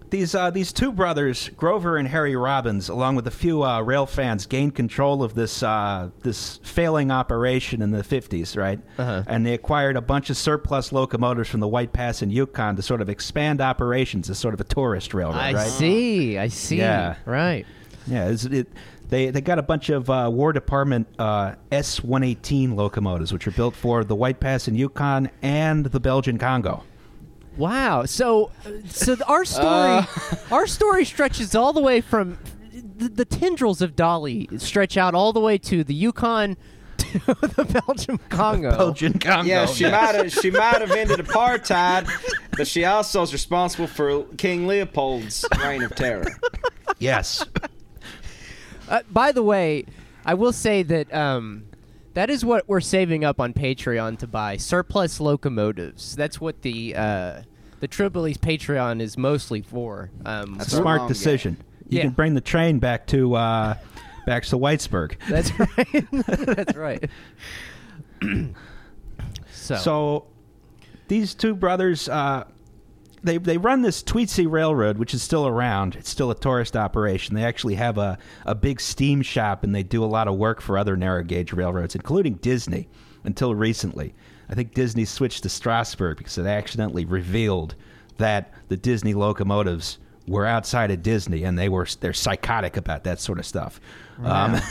[0.09, 4.05] these uh, these two brothers, Grover and Harry Robbins, along with a few uh, rail
[4.05, 8.79] fans, gained control of this uh, this failing operation in the fifties, right?
[8.97, 9.23] Uh-huh.
[9.27, 12.81] And they acquired a bunch of surplus locomotives from the White Pass and Yukon to
[12.81, 15.67] sort of expand operations as sort of a tourist railroad, I right?
[15.67, 16.37] see.
[16.37, 16.77] I see.
[16.77, 17.15] Yeah.
[17.25, 17.65] Right.
[18.07, 18.67] Yeah, it,
[19.09, 23.47] they they got a bunch of uh, War Department uh, S one eighteen locomotives, which
[23.47, 26.83] are built for the White Pass and Yukon and the Belgian Congo.
[27.59, 28.05] Wow.
[28.05, 28.51] So,
[28.87, 30.05] so our story, Uh.
[30.51, 32.37] our story stretches all the way from
[32.71, 36.55] the, the tendrils of Dolly stretch out all the way to the Yukon,
[36.97, 38.71] to the Belgium Congo.
[38.71, 39.47] Belgian Congo.
[39.47, 39.91] Yeah, she yes.
[39.91, 42.09] might have she might have ended apartheid,
[42.57, 46.25] but she also is responsible for King Leopold's reign of terror.
[46.97, 47.45] Yes.
[48.89, 49.85] Uh, by the way,
[50.25, 51.63] I will say that um,
[52.19, 56.17] that is what we're saving up on Patreon to buy surplus locomotives.
[56.17, 57.41] That's what the uh,
[57.79, 60.11] the Trillbillies' Patreon is mostly for.
[60.25, 61.63] Um, That's so- Smart wrong, decision.
[61.87, 62.01] You Yeah.
[62.03, 63.75] can bring the train back to uh,
[64.25, 65.15] back to Whitesburg.
[65.29, 66.07] That's right.
[66.55, 67.09] That's right.
[69.53, 70.25] so, So
[71.07, 72.43] these two brothers, uh,
[73.23, 75.95] they they run this Tweetsie Railroad, which is still around.
[75.95, 77.35] It's still a tourist operation.
[77.35, 80.61] They actually have a, a big steam shop, and they do a lot of work
[80.61, 82.89] for other narrow gauge railroads, including Disney.
[83.25, 84.15] Until recently,
[84.49, 87.75] I think Disney switched to Strasburg because it accidentally revealed
[88.17, 93.19] that the Disney locomotives were outside of Disney, and they were they're psychotic about that
[93.19, 93.81] sort of stuff.
[94.23, 94.61] Um,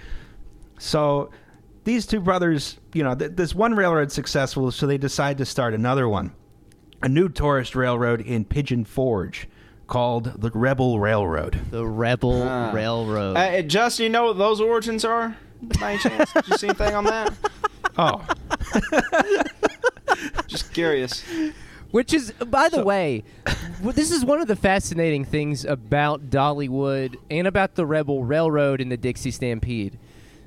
[0.78, 1.30] so
[1.84, 5.74] these two brothers, you know, th- this one railroad successful, so they decide to start
[5.74, 6.32] another one,
[7.02, 9.48] a new tourist railroad in Pigeon Forge
[9.86, 11.60] called the Rebel Railroad.
[11.70, 12.44] the Rebel.
[12.72, 13.36] Railroad.
[13.36, 15.36] Uh, Justin, you know what those origins are?
[15.80, 16.32] By any chance?
[16.32, 17.32] Did you see anything on that?
[17.98, 18.24] Oh,
[20.46, 21.22] Just curious.
[21.90, 23.24] Which is, by the way,
[23.82, 28.90] this is one of the fascinating things about Dollywood and about the Rebel Railroad and
[28.90, 29.98] the Dixie Stampede.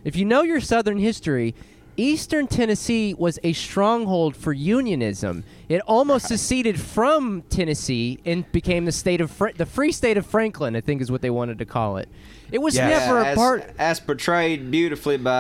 [0.06, 1.54] If you know your Southern history,
[1.96, 5.44] Eastern Tennessee was a stronghold for Unionism.
[5.70, 10.26] It almost seceded from Tennessee and became the state of Fra- the Free State of
[10.26, 10.76] Franklin.
[10.76, 12.10] I think is what they wanted to call it.
[12.52, 13.72] It was never Yeah, a as, part.
[13.78, 15.32] as portrayed beautifully by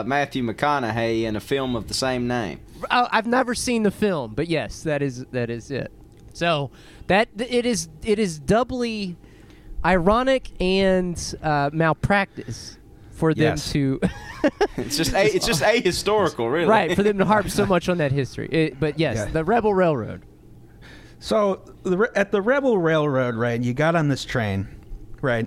[0.00, 2.60] uh, Matthew McConaughey in a film of the same name.
[2.90, 5.90] I- I've never seen the film, but yes, that is that is it.
[6.34, 6.70] So
[7.06, 9.16] that it is it is doubly
[9.84, 12.76] ironic and uh, malpractice
[13.22, 13.70] for them Yes.
[13.70, 14.00] to
[14.76, 16.66] It's just a, it's just ahistorical, really.
[16.68, 18.48] right for them to harp so much on that history.
[18.50, 19.26] It, but yes, Yeah.
[19.26, 20.22] the Rebel Railroad.
[21.20, 23.60] so the, at the Rebel Railroad, right?
[23.62, 24.66] You got on this train,
[25.20, 25.46] right?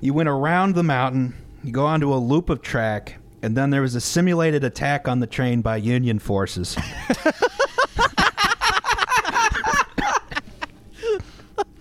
[0.00, 1.34] You went around the mountain.
[1.62, 5.20] You go onto a loop of track, and then there was a simulated attack on
[5.20, 6.78] the train by Union forces.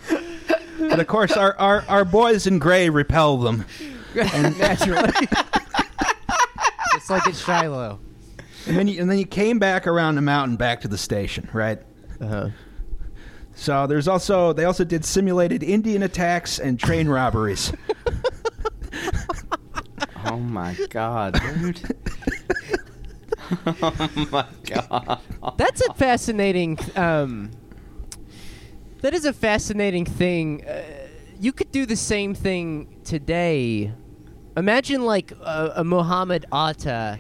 [0.10, 3.66] and of course, our, our, our boys in gray repel them.
[4.58, 5.10] Naturally,
[6.96, 8.00] it's like it's Shiloh.
[8.68, 11.48] And then, you, and then you came back around the mountain back to the station,
[11.54, 11.80] right?
[12.20, 12.50] Uh-huh.
[13.54, 17.72] So there's also they also did simulated Indian attacks and train robberies.
[20.28, 21.80] Oh my god, dude.
[23.68, 25.20] oh my god.
[25.58, 26.80] That's a fascinating.
[26.96, 27.52] Um,
[29.02, 30.66] that is a fascinating thing.
[30.66, 30.82] Uh,
[31.40, 33.94] you could do the same thing today.
[34.58, 37.20] Imagine like a, a Muhammad Atta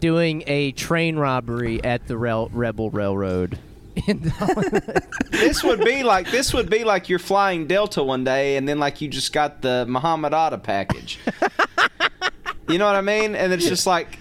[0.00, 3.58] doing a train robbery at the rail, Rebel Railroad.
[5.30, 8.78] This would be like this would be like you're flying Delta one day and then
[8.78, 11.18] like you just got the Muhammad Atta package.
[12.68, 13.34] you know what I mean?
[13.34, 14.18] And it's just like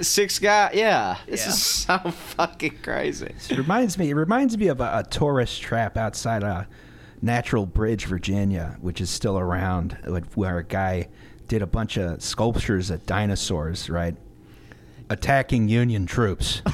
[0.00, 0.70] six guy.
[0.74, 3.34] Yeah, this is so fucking crazy.
[3.48, 4.10] It reminds me.
[4.10, 6.64] It reminds me of a, a tourist trap outside uh,
[7.22, 9.98] Natural Bridge, Virginia, which is still around,
[10.34, 11.08] where a guy
[11.50, 14.14] did a bunch of sculptures of dinosaurs, right,
[15.10, 16.62] attacking Union troops.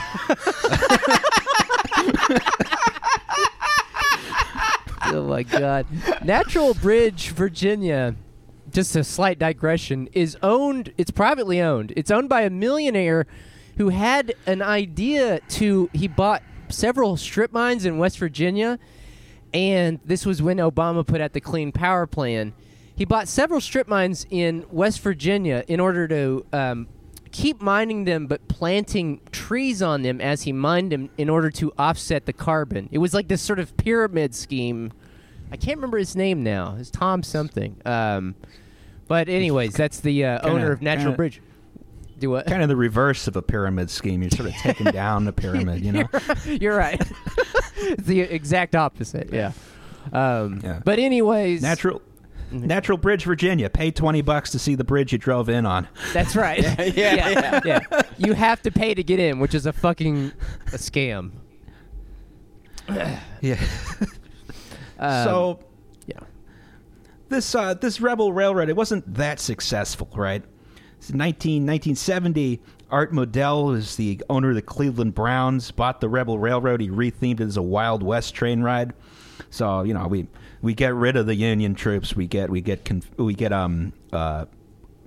[5.07, 5.87] oh my god!
[6.23, 8.17] Natural Bridge, Virginia.
[8.71, 10.11] Just a slight digression.
[10.13, 10.93] Is owned.
[10.99, 11.95] It's privately owned.
[11.97, 13.27] It's owned by a millionaire
[13.79, 15.89] who had an idea to.
[15.95, 18.79] He bought several strip mines in West Virginia,
[19.55, 22.53] and this was when Obama put out the Clean Power Plan.
[22.97, 26.89] He bought several strip mines in West Virginia in order to um,
[27.31, 31.73] keep mining them, but planting trees on them as he mined them in order to
[31.79, 32.89] offset the carbon.
[32.91, 34.93] It was like this sort of pyramid scheme.
[35.53, 36.77] I can't remember his name now.
[36.81, 37.77] It's Tom something.
[37.85, 38.35] Um,
[39.09, 41.43] but anyways, that's the uh, Kinda- owner of Natural kinda- Bridge.
[42.19, 42.47] Do what?
[42.47, 44.23] kind of the reverse of a pyramid scheme.
[44.23, 46.09] You're sort of taking down the pyramid, you know.
[46.47, 46.99] You're right.
[47.77, 49.29] it's the exact opposite.
[49.31, 49.53] Yeah.
[50.15, 50.81] Um, Yeah.
[50.83, 52.01] But anyways, Natural.
[52.47, 52.67] Mm-hmm.
[52.67, 53.69] Natural Bridge, Virginia.
[53.69, 55.89] Pay twenty bucks to see the bridge you drove in on.
[56.13, 56.63] That's right.
[56.97, 58.03] Yeah, yeah, yeah.
[58.17, 60.33] You have to pay to get in, which is a fucking
[60.69, 61.33] a scam.
[63.41, 63.61] Yeah.
[64.99, 65.61] Um, so
[66.07, 66.21] yeah.
[67.29, 70.43] this uh, this rebel railroad it wasn't that successful right
[71.01, 75.71] so 19, 1970 Art Modell is the owner of the Cleveland Browns.
[75.71, 76.81] Bought the Rebel Railroad.
[76.81, 78.93] He rethemed it as a Wild West train ride.
[79.51, 80.27] So you know we
[80.63, 82.17] we get rid of the Union troops.
[82.17, 84.47] We get we get conf- we get um uh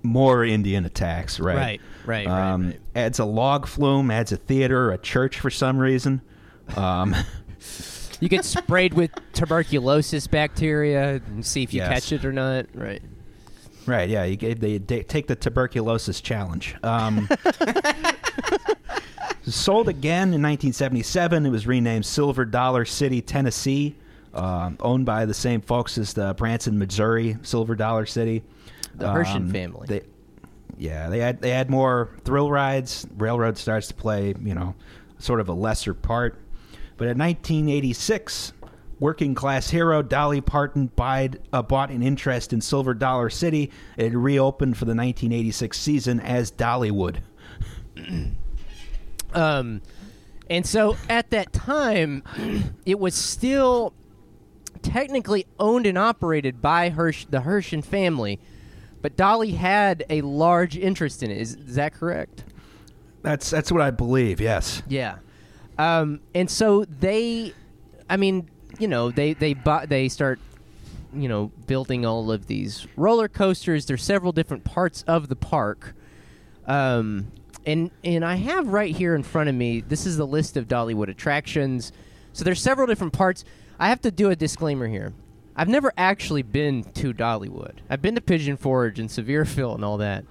[0.03, 1.39] more Indian attacks.
[1.39, 1.55] Right.
[1.55, 2.79] Right, right, right, Um, right.
[2.95, 4.11] Adds a log flume.
[4.11, 4.91] Adds a theater.
[4.91, 6.21] A church for some reason.
[6.75, 7.15] Um,
[8.21, 11.89] You get sprayed with tuberculosis bacteria and see if you Yes.
[11.93, 12.65] catch it or not.
[12.73, 13.01] Right.
[13.85, 16.75] Right, yeah, you gave, they, they take the tuberculosis challenge.
[16.83, 17.29] Um,
[19.45, 21.45] sold again in 1977.
[21.45, 23.95] It was renamed Silver Dollar City, Tennessee,
[24.33, 28.43] um, owned by the same folks as the Branson, Missouri Silver Dollar City.
[28.95, 29.87] The Herschend Um, family.
[29.87, 30.01] They,
[30.77, 33.07] yeah, they had they had more thrill rides.
[33.17, 34.75] Railroad starts to play, you know,
[35.17, 36.39] sort of a lesser part.
[36.97, 38.53] But in 1986,
[38.99, 43.71] working class hero Dolly Parton buyed, uh, bought an interest in Silver Dollar City.
[43.97, 47.17] It reopened for the 1986 season as Dollywood.
[49.33, 49.81] Um,
[50.49, 52.23] and so at that time,
[52.85, 53.93] it was still
[54.81, 58.39] technically owned and operated by Hirsch, the Herschend family,
[59.01, 61.37] but Dolly had a large interest in it.
[61.37, 62.43] Is, is that correct?
[63.21, 64.39] That's that's what I believe.
[64.39, 64.81] Yes.
[64.87, 65.17] Yeah.
[65.77, 67.53] Um, and so they,
[68.09, 70.39] I mean, you know, they they bu- they start,
[71.13, 73.85] you know, building all of these roller coasters.
[73.85, 75.95] There's several different parts of the park.
[76.65, 77.31] Um,
[77.65, 79.81] and and I have right here in front of me.
[79.81, 81.91] This is the list of Dollywood attractions.
[82.39, 83.43] So there's several different parts.
[83.77, 85.11] I have to do a disclaimer here.
[85.57, 87.79] I've never actually been to Dollywood.
[87.89, 90.23] I've been to Pigeon Forge and Sevierville and all that.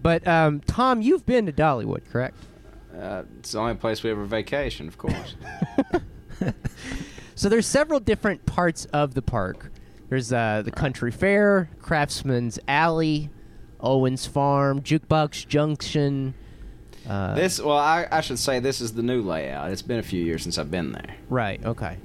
[0.00, 2.36] But um, Tom, you've been to Dollywood, correct?
[2.96, 5.34] Uh, it's the only place we ever vacation, of course.
[7.34, 9.72] So there's several different parts of the park.
[10.08, 13.30] There's uh, the country fair, Craftsman's Alley,
[13.80, 16.34] Owens Farm, Jukebox Junction.
[17.08, 19.70] Uh, this, well, I, I should say this is the new layout.
[19.70, 21.16] It's been a few years since I've been there.
[21.28, 21.96] right, okay.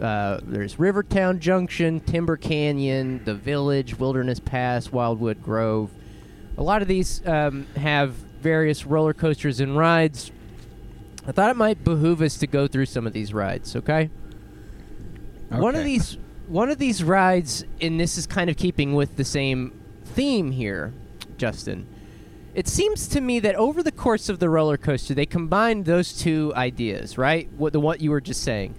[0.00, 5.90] Uh, there's Rivertown Junction, Timber Canyon, the Village, Wilderness Pass, Wildwood Grove.
[6.56, 10.30] A lot of these um, have various roller coasters and rides.
[11.26, 14.08] I thought it might behoove us to go through some of these rides, okay?
[15.50, 15.60] okay.
[15.60, 19.24] One of these one of these rides, and this is kind of keeping with the
[19.24, 20.94] same theme here,
[21.36, 21.86] Justin.
[22.58, 26.12] It seems to me that over the course of the roller coaster, they combined those
[26.12, 27.48] two ideas, right?
[27.56, 28.74] What the what you were just saying.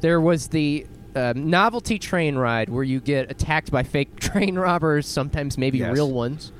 [0.00, 0.84] There was the
[1.14, 5.92] um, novelty train ride where you get attacked by fake train robbers, sometimes maybe Yes.
[5.94, 6.50] real ones.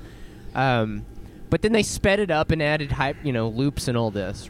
[0.55, 1.05] Um,
[1.51, 4.49] but then they sped it up and added hype, you know, loops and all this.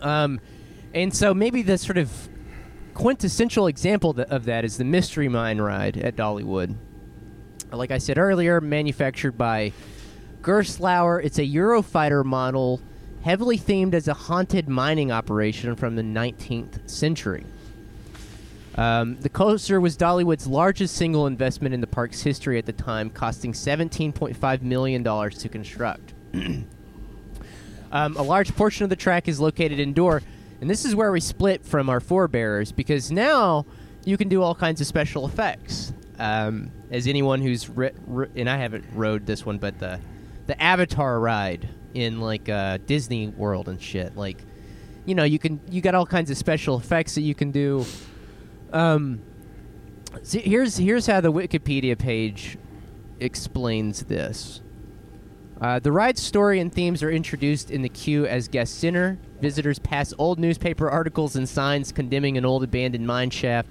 [0.00, 0.38] Um,
[0.94, 2.08] and so maybe the sort of
[2.94, 6.76] quintessential example th- of that is the Mystery Mine ride at Dollywood.
[7.72, 9.72] Like I said earlier, manufactured by
[10.44, 12.82] Gerstlauer, it's a Eurofighter model,
[13.22, 17.46] heavily themed as a haunted mining operation from the 19th century.
[18.74, 23.08] Um, the coaster was Dollywood's largest single investment in the park's history at the time,
[23.08, 26.12] costing $17.5 million to construct.
[27.92, 30.20] Um, a large portion of the track is located indoor,
[30.60, 33.66] and this is where we split from our forebearers because now
[34.04, 35.92] you can do all kinds of special effects.
[36.18, 40.00] Um, as anyone who's ri- ri- and I haven't rode this one, but the
[40.46, 44.38] the Avatar ride in like uh, Disney World and shit, like
[45.06, 47.84] you know, you can you got all kinds of special effects that you can do.
[48.72, 49.20] Um,
[50.22, 52.58] see, here's here's how the Wikipedia page
[53.20, 54.60] explains this.
[55.60, 59.18] Uh, the ride's story and themes are introduced in the queue as guest center.
[59.40, 63.70] Visitors pass old newspaper articles and signs condemning an old abandoned mine shaft,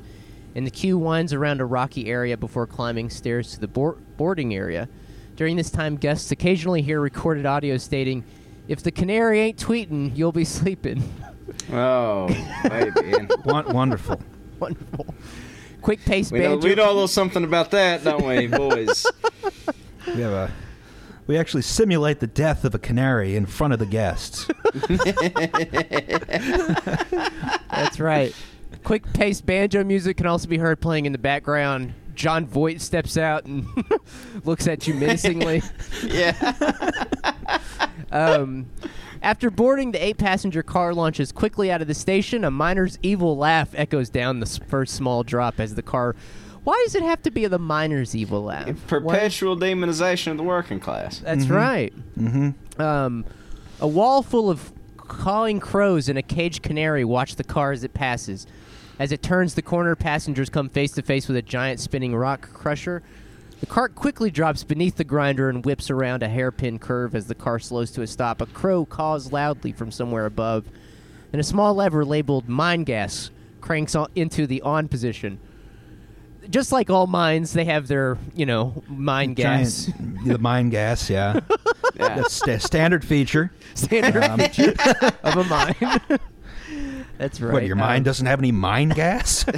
[0.56, 4.56] and the queue winds around a rocky area before climbing stairs to the boar- boarding
[4.56, 4.88] area.
[5.36, 8.24] During this time, guests occasionally hear recorded audio stating,
[8.68, 11.04] "If the canary ain't tweeting, you'll be sleeping."
[11.72, 12.28] Oh,
[12.64, 13.14] baby.
[13.14, 14.20] And Won- wonderful.
[14.60, 15.14] Wonderful.
[15.82, 16.68] Quick pace we, know, banjo.
[16.68, 19.06] we know a little something about that, don't we, boys?
[20.08, 20.52] We have a.
[21.28, 24.48] We actually simulate the death of a canary in front of the guests.
[27.70, 28.34] That's right.
[28.84, 31.94] Quick paced banjo music can also be heard playing in the background.
[32.16, 33.66] Jon Voight steps out and
[34.46, 35.62] looks at you menacingly.
[36.08, 36.94] yeah.
[38.12, 38.68] Um,
[39.24, 42.44] after boarding, the eight passenger car launches quickly out of the station.
[42.44, 46.16] A miner's evil laugh echoes down the first small drop as the car.
[46.64, 48.68] Why does it have to be the miner's evil laugh?
[48.68, 51.20] Why- Perpetual demonization of the working class.
[51.20, 51.92] That's right.
[52.20, 52.82] Mm-hmm.
[52.82, 53.26] Um,
[53.82, 57.94] a wall full of cawing crows and a caged canary watch the car as it
[57.96, 58.46] passes.
[59.04, 62.50] As it turns the corner, passengers come face to face with a giant spinning rock
[62.54, 63.04] crusher.
[63.60, 67.36] The cart quickly drops beneath the grinder and whips around a hairpin curve as the
[67.36, 68.40] car slows to a stop.
[68.40, 70.64] A crow caws loudly from somewhere above,
[71.34, 73.30] and a small lever labeled mine gas
[73.60, 75.38] cranks on into the on position.
[76.50, 79.88] Just like all mines, they have their, you know, mine gas.
[79.88, 81.42] Giant- the mine gas, yeah.
[81.96, 82.16] Yeah.
[82.16, 83.52] That's sta- standard feature.
[83.74, 84.74] standard Um, feature
[85.24, 86.20] of a mine.
[87.18, 87.54] That's right.
[87.54, 89.46] What, your mine Um, doesn't have any mind gas?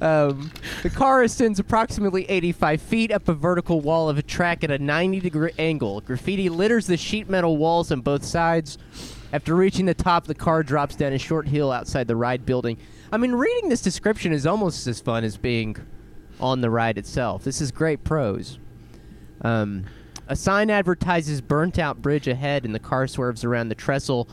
[0.00, 0.52] Um,
[0.84, 4.78] the car ascends approximately 85 feet up a vertical wall of a track at a
[4.78, 6.00] 90 degree angle.
[6.02, 8.78] Graffiti litters the sheet metal walls on both sides.
[9.32, 12.78] After reaching the top, the car drops down a short hill outside the ride building.
[13.10, 15.76] I mean, reading this description is almost as fun as being
[16.38, 17.42] on the ride itself.
[17.42, 18.60] This is great prose.
[19.42, 19.84] Um,
[20.28, 24.28] a sign advertises burnt out bridge ahead, and the car swerves around the trestle.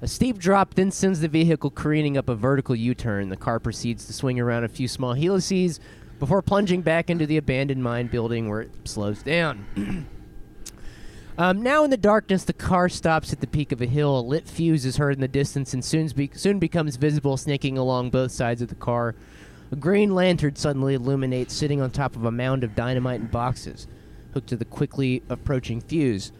[0.00, 3.28] A steep drop then sends the vehicle careening up a vertical U turn.
[3.28, 5.78] The car proceeds to swing around a few small helices
[6.18, 9.66] before plunging back into the abandoned mine building where it slows down.
[11.38, 14.18] um, now in the darkness, the car stops at the peak of a hill.
[14.18, 17.76] A lit fuse is heard in the distance and soon, be- soon becomes visible, snaking
[17.76, 19.14] along both sides of the car.
[19.70, 23.86] A green lantern suddenly illuminates, sitting on top of a mound of dynamite and boxes,
[24.34, 26.32] hooked to the quickly approaching fuse.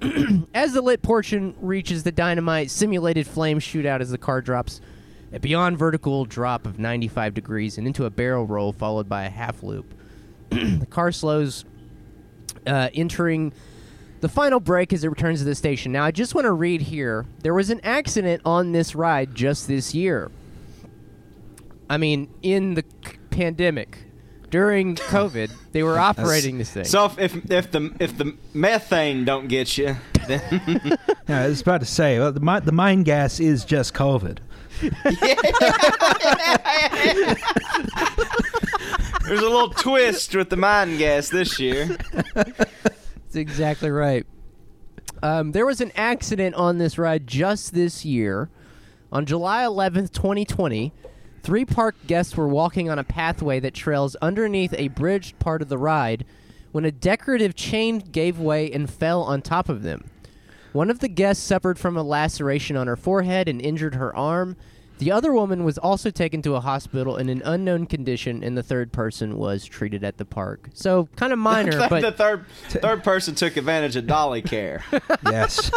[0.54, 4.80] As the lit portion reaches the dynamite, simulated flames shoot out as the car drops
[5.32, 9.30] a beyond vertical drop of 95 degrees and into a barrel roll, followed by a
[9.30, 9.92] half loop.
[10.50, 11.64] the car slows,
[12.66, 13.52] uh, entering
[14.20, 15.92] the final break as it returns to the station.
[15.92, 19.68] Now, I just want to read here there was an accident on this ride just
[19.68, 20.30] this year.
[21.90, 22.84] I mean, in the
[23.30, 23.98] pandemic.
[24.50, 26.84] During COVID, they were operating this thing.
[26.84, 29.96] So if, if if the if the methane don't get you,
[30.26, 30.42] then
[31.28, 34.38] yeah, I was about to say, well, the, mi- the mine gas is just COVID.
[39.26, 41.98] there's a little twist with the mine gas this year.
[42.24, 44.24] That's exactly right.
[45.22, 48.50] Um, there was an accident on this ride just this year.
[49.10, 50.92] On July 11th, 2020,
[51.42, 55.68] three park guests were walking on a pathway that trails underneath a bridged part of
[55.68, 56.24] the ride
[56.72, 60.10] when a decorative chain gave way and fell on top of them.
[60.72, 64.56] One of the guests suffered from a laceration on her forehead and injured her arm.
[64.98, 68.62] The other woman was also taken to a hospital in an unknown condition, and the
[68.64, 70.68] third person was treated at the park.
[70.74, 74.84] So, kind of minor, but the third third person took advantage of dolly care.
[75.24, 75.70] Yes.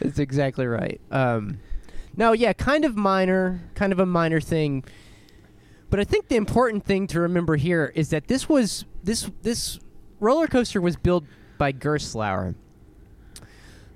[0.00, 1.00] That's exactly right.
[1.10, 1.58] Um,
[2.18, 4.84] no, yeah, kind of minor, kind of a minor thing.
[5.88, 9.78] But I think the important thing to remember here is that this was this this
[10.18, 11.24] roller coaster was built
[11.58, 12.56] by Gerstlauer.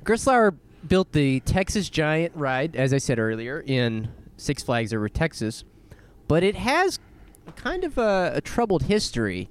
[0.04, 0.56] Gerstlauer
[0.86, 5.64] built the Texas Giant ride, as I said earlier, in Six Flags over Texas,
[6.28, 7.00] but it has
[7.56, 9.48] kind of a, a troubled history.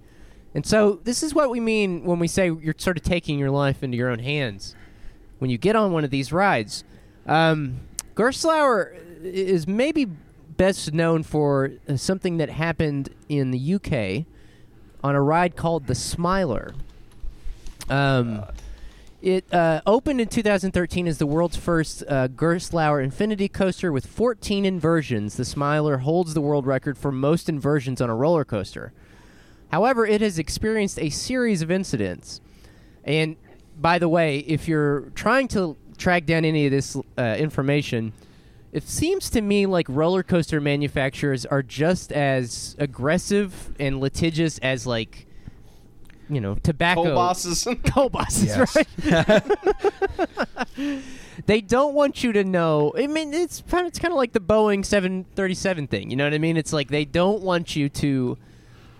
[0.55, 3.51] And so this is what we mean when we say you're sort of taking your
[3.51, 4.76] life into your own hands
[5.39, 6.86] when you get on one of these rides.
[7.26, 7.82] Um,
[8.16, 8.93] Gerstlauer
[9.24, 14.26] is maybe best known for uh, something that happened in the UK
[15.03, 16.74] on a ride called the Smiler.
[17.89, 18.45] Um,
[19.22, 25.36] it uh, opened in 2013 as the world's first uh, Infinity coaster with 14 inversions.
[25.36, 28.93] The Smiler holds the world record for most inversions on a roller coaster.
[29.72, 32.41] However, it has experienced a series of incidents.
[33.03, 33.36] And
[33.80, 38.11] by the way, if you're trying to track down any of this uh, information,
[38.73, 44.87] it seems to me like roller coaster manufacturers are just as aggressive and litigious as
[44.87, 45.27] like
[46.29, 47.67] you know tobacco Coal bosses.
[47.85, 48.75] coal bosses, Yes.
[48.75, 49.43] right?
[51.45, 52.93] they don't want you to know.
[52.97, 56.09] I mean, it's kind of, it's kind of like the Boeing 737 thing.
[56.09, 56.57] You know what I mean?
[56.57, 58.37] It's like they don't want you to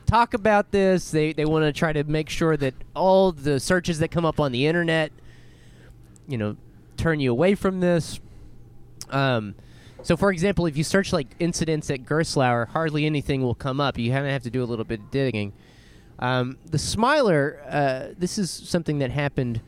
[0.06, 1.12] talk about this.
[1.12, 4.40] They they want to try to make sure that all the searches that come up
[4.40, 5.12] on the internet,
[6.28, 6.58] you know,
[7.02, 8.20] turn you away from this.
[9.10, 9.56] Um,
[10.04, 13.98] so, for example, if you search like incidents at Gerstlauer, hardly anything will come up.
[13.98, 15.54] You kind of have to do a little bit of digging.
[16.20, 19.62] Um, the Smiler, uh, this is something that happened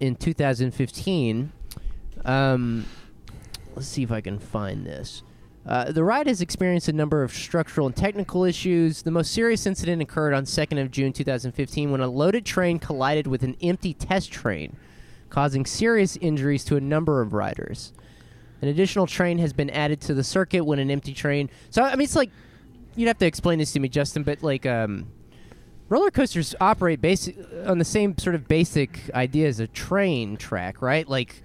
[0.00, 1.52] in 2015.
[2.24, 2.84] Um,
[3.74, 5.22] let's see if I can find this.
[5.66, 9.02] Uh, the ride has experienced a number of structural and technical issues.
[9.02, 13.26] The most serious incident occurred on 2nd of June 2015 when a loaded train collided
[13.26, 14.76] with an empty test train,
[15.30, 17.92] causing serious injuries to a number of riders.
[18.60, 21.48] An additional train has been added to the circuit when an empty train.
[21.70, 22.30] So I mean, it's like
[22.96, 25.06] you'd have to explain this to me, Justin, but like um,
[25.88, 30.82] roller coasters operate basic on the same sort of basic idea as a train track,
[30.82, 31.08] right?
[31.08, 31.42] Like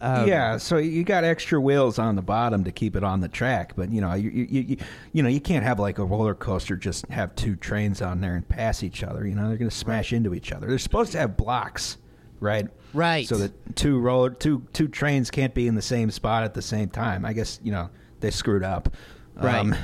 [0.00, 3.28] Um, yeah, so you got extra wheels on the bottom to keep it on the
[3.28, 4.76] track, but you know, you, you you
[5.12, 8.34] you know, you can't have like a roller coaster just have two trains on there
[8.34, 9.26] and pass each other.
[9.26, 10.66] You know, they're going to smash into each other.
[10.66, 11.98] They're supposed to have blocks,
[12.40, 12.68] right?
[12.92, 13.26] Right.
[13.26, 16.62] So that two road two two trains can't be in the same spot at the
[16.62, 17.24] same time.
[17.24, 18.94] I guess you know they screwed up.
[19.36, 19.58] Right.
[19.58, 19.76] Um,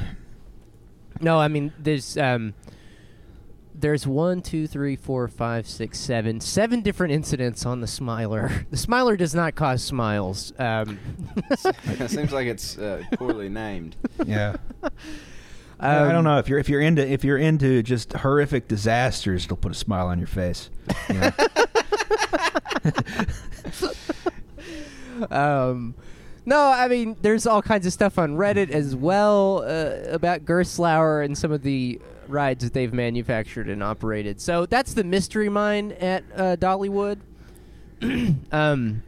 [1.20, 2.54] No, I mean there's um
[3.78, 8.50] there's one, two, three, four, five, six, seven, seven different incidents on the Smiler.
[8.70, 10.52] The Smiler does not cause smiles.
[10.58, 10.98] Um,
[11.50, 13.96] it seems like it's uh, poorly named.
[14.24, 14.56] yeah.
[15.78, 19.44] I um, don't know if you're if you're into if you're into just horrific disasters,
[19.44, 20.70] it'll put a smile on your face.
[21.08, 21.30] You know?
[25.30, 25.94] Um,
[26.44, 31.24] no, I mean, there's all kinds of stuff on Reddit as well uh, about Gerstlauer
[31.24, 34.40] and some of the rides that they've manufactured and operated.
[34.40, 37.18] So that's the mystery mine at uh, Dollywood.
[38.52, 39.02] um,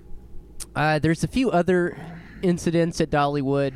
[0.74, 1.96] uh, there's a few other
[2.42, 3.74] incidents at Dollywood.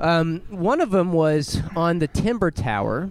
[0.00, 3.10] Um, one of them was on the Timber Tower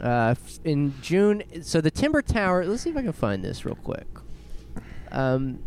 [0.00, 1.42] uh, in June.
[1.62, 2.64] So the Timber Tower.
[2.64, 4.06] Let's see if I can find this real quick.
[5.12, 5.58] Um,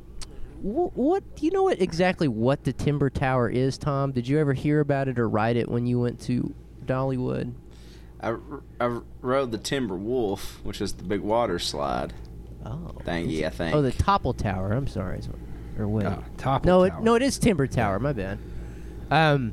[0.62, 4.12] wh- what do you know what exactly what the Timber Tower is, Tom?
[4.12, 6.54] Did you ever hear about it or ride it when you went to
[6.86, 7.54] Dollywood?
[8.22, 8.36] I,
[8.80, 12.14] I rode the Timber Wolf, which is the big water slide
[12.66, 13.76] Oh, thingy, I think.
[13.76, 14.72] oh, the Topple Tower.
[14.72, 15.40] I'm sorry, is what-
[15.78, 17.00] or wait, Oh, Topple no, Tower.
[17.00, 18.00] It, no, it is Timber Tower.
[18.00, 18.38] My bad.
[19.12, 19.52] Um,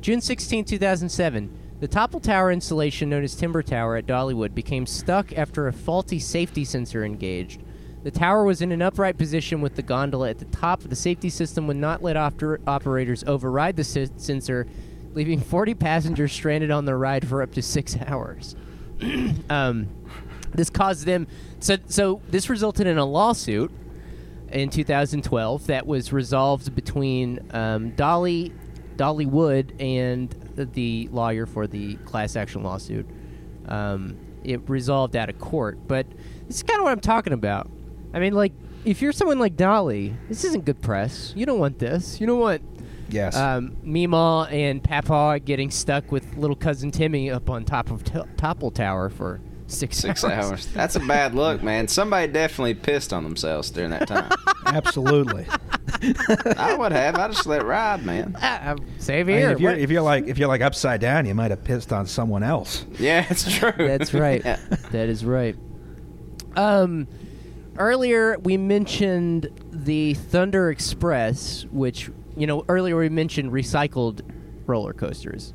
[0.00, 1.50] June 16, 2007.
[1.80, 6.18] The Topple Tower installation, known as Timber Tower at Dollywood, became stuck after a faulty
[6.18, 7.60] safety sensor engaged.
[8.02, 10.80] The tower was in an upright position with the gondola at the top.
[10.80, 14.66] The safety system would not let oper- operators override the s- sensor,
[15.14, 18.54] leaving 40 passengers stranded on the ride for up to six hours.
[19.50, 19.88] um,
[20.54, 21.26] this caused them.
[21.58, 23.72] So, so this resulted in a lawsuit
[24.50, 28.52] in 2012 that was resolved between um, Dolly,
[28.96, 33.06] Dolly Wood, and the lawyer for the class action lawsuit.
[33.66, 36.06] Um, it resolved out of court, but
[36.46, 37.68] this is kind of what I'm talking about.
[38.16, 38.54] I mean, like,
[38.86, 41.34] if you're someone like Dolly, this isn't good press.
[41.36, 42.18] You don't want this.
[42.18, 42.62] You don't want
[43.10, 43.36] yes.
[43.36, 48.22] um, Meemaw and Papa getting stuck with little cousin Timmy up on top of t-
[48.38, 50.66] Topple Tower for six, Six hours.
[50.72, 51.88] That's a bad look, man.
[51.88, 54.32] Somebody definitely pissed on themselves during that time.
[54.64, 55.46] Absolutely.
[56.56, 57.16] I would have.
[57.16, 58.34] I just let it ride, man.
[58.40, 59.50] Um, save I mean, here.
[59.50, 62.06] if you're if you're like if you're like upside down, you might have pissed on
[62.06, 62.86] someone else.
[62.98, 63.72] Yeah, it's true.
[63.76, 64.42] That's right.
[64.42, 64.58] Yeah.
[64.92, 65.54] That is right.
[66.56, 67.06] Um,
[67.78, 74.22] earlier we mentioned the Thunder Express, which you know earlier we mentioned recycled
[74.66, 75.52] roller coasters.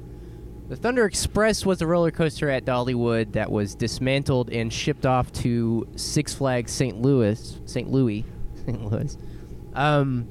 [0.69, 5.31] The Thunder Express was a roller coaster at Dollywood that was dismantled and shipped off
[5.33, 7.01] to Six Flags St.
[7.01, 7.91] Louis, St.
[7.91, 8.23] Louis,
[8.65, 8.91] St.
[8.91, 9.17] Louis.
[9.73, 10.29] Um,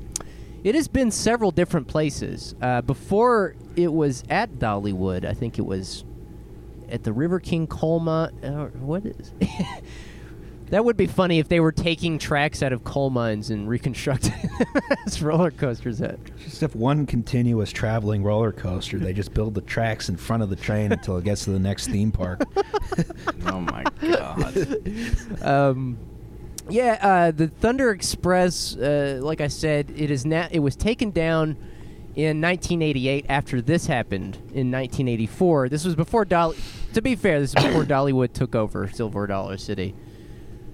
[0.64, 2.55] it has been several different places.
[2.61, 6.05] Uh, before it was at Dollywood, I think it was
[6.88, 8.30] at the River King Colma.
[8.43, 9.32] Uh, what is?
[10.71, 14.33] that would be funny if they were taking tracks out of coal mines and reconstructing
[14.59, 16.01] them as roller coasters.
[16.01, 18.99] At Just have one continuous traveling roller coaster.
[18.99, 21.59] They just build the tracks in front of the train until it gets to the
[21.59, 22.43] next theme park.
[23.47, 25.43] Oh my god.
[25.43, 25.99] um,
[26.68, 30.49] yeah, uh, the Thunder Express, uh, like I said, it is now.
[30.51, 31.57] It was taken down
[32.14, 35.68] in 1988 after this happened in 1984.
[35.68, 36.57] This was before Dolly.
[36.93, 39.95] To be fair, this is before Dollywood took over Silver Dollar City.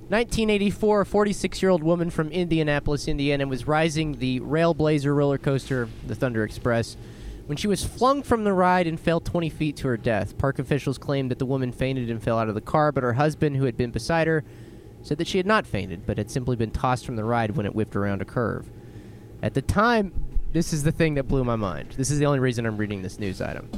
[0.09, 5.88] 1984, a 46 year old woman from Indianapolis, Indiana, was rising the Railblazer roller coaster,
[6.07, 6.96] the Thunder Express,
[7.46, 10.38] when she was flung from the ride and fell 20 feet to her death.
[10.38, 13.14] Park officials claimed that the woman fainted and fell out of the car, but her
[13.14, 14.44] husband, who had been beside her,
[15.02, 17.66] said that she had not fainted, but had simply been tossed from the ride when
[17.66, 18.70] it whipped around a curve.
[19.42, 20.12] At the time,
[20.52, 21.94] this is the thing that blew my mind.
[21.96, 23.68] This is the only reason I'm reading this news item.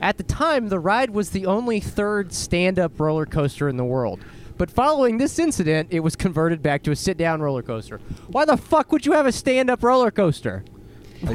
[0.00, 3.84] At the time, the ride was the only third stand up roller coaster in the
[3.84, 4.18] world.
[4.62, 7.98] But following this incident, it was converted back to a sit down roller coaster.
[8.28, 10.62] Why the fuck would you have a stand up roller coaster?
[11.26, 11.32] I,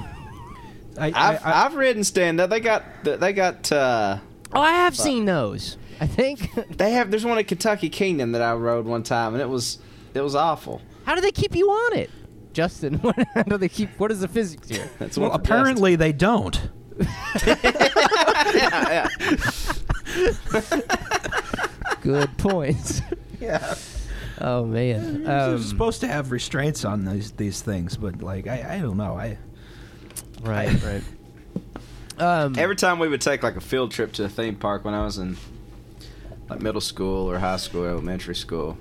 [0.97, 2.49] I, I've I- I've ridden stand up.
[2.49, 4.19] They got they got uh
[4.53, 5.75] Oh, I have seen those.
[5.99, 6.47] I think.
[6.77, 9.79] they have there's one at Kentucky Kingdom that I rode one time and it was
[10.13, 10.81] it was awful.
[11.03, 12.09] How do they keep you on it?
[12.53, 13.89] Justin, what, how do they keep.
[13.99, 14.89] What is the physics here?
[14.99, 16.69] That's well, apparently they don't.
[17.39, 17.73] Justin.
[18.55, 19.09] yeah,
[22.07, 23.01] Good points.
[23.39, 23.75] Yeah.
[24.41, 25.23] Oh, man.
[25.23, 28.97] They're Um, supposed to have restraints on these these things, but like I, I don't
[28.97, 29.13] know.
[29.15, 29.37] I
[30.41, 31.03] right, right.
[32.19, 34.95] Um, Every time we would take like a field trip to a theme park when
[34.95, 35.37] I was in
[36.49, 38.75] like middle school or high school or elementary school,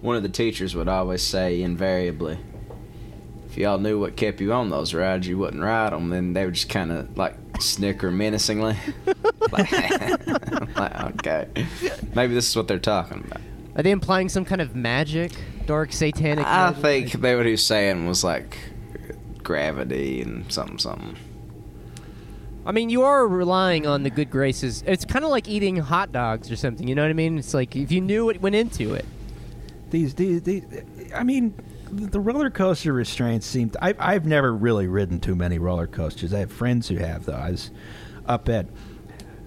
[0.00, 2.38] one of the teachers would always say invariably,
[3.50, 6.10] if y'all knew what kept you on those rides, you wouldn't ride them.
[6.10, 8.76] Then they would just kind of like snicker menacingly.
[9.50, 9.72] like,
[10.76, 11.48] like, okay,
[12.14, 13.40] maybe this is what they're talking about.
[13.74, 15.32] Are they implying some kind of magic,
[15.66, 16.46] dark satanic?
[16.46, 16.82] I magic?
[16.82, 18.56] think that what he was saying was like
[19.42, 21.16] gravity and something something.
[22.64, 24.84] I mean, you are relying on the good graces.
[24.86, 26.86] It's kind of like eating hot dogs or something.
[26.86, 27.38] You know what I mean?
[27.38, 29.06] It's like if you knew what went into it.
[29.90, 30.62] These, these, these
[31.12, 31.52] I mean,
[31.90, 33.70] the roller coaster restraints seem.
[33.80, 36.32] I've, I've never really ridden too many roller coasters.
[36.32, 37.32] I have friends who have, though.
[37.34, 37.70] I was
[38.26, 38.66] up at.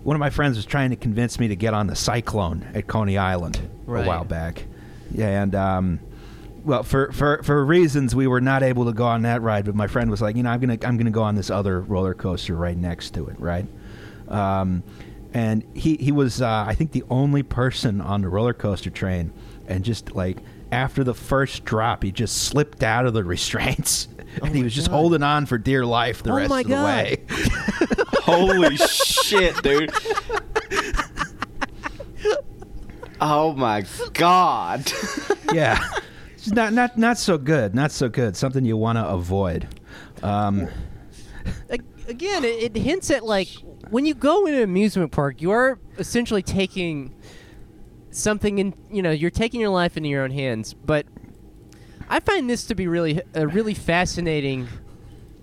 [0.04, 2.88] One of my friends was trying to convince me to get on the Cyclone at
[2.88, 4.04] Coney Island Right.
[4.04, 4.66] a while back.
[5.14, 6.00] Yeah, and um,
[6.66, 9.64] well, for, for for reasons we were not able to go on that ride.
[9.66, 11.80] But my friend was like, you know, I'm gonna I'm gonna go on this other
[11.80, 13.66] roller coaster right next to it, right?
[14.28, 14.84] Um,
[15.34, 19.32] and he he was uh, I think the only person on the roller coaster train,
[19.68, 20.38] and just like
[20.74, 24.08] after the first drop, he just slipped out of the restraints.
[24.42, 24.96] and he was just God.
[24.98, 27.24] holding on for dear life the Oh rest my of the way.
[28.24, 29.92] Holy shit, dude!
[33.22, 34.92] Oh my god!
[35.54, 35.78] yeah,
[36.34, 37.74] it's not not not so good.
[37.76, 38.36] Not so good.
[38.36, 39.68] Something you want to avoid.
[40.22, 40.68] Um,
[42.06, 43.48] Again, it, it hints at like
[43.90, 47.14] when you go in an amusement park, you are essentially taking
[48.16, 48.74] something in.
[48.92, 50.74] You know, you're taking your life into your own hands.
[50.74, 51.06] But
[52.10, 54.68] I find this to be really a really fascinating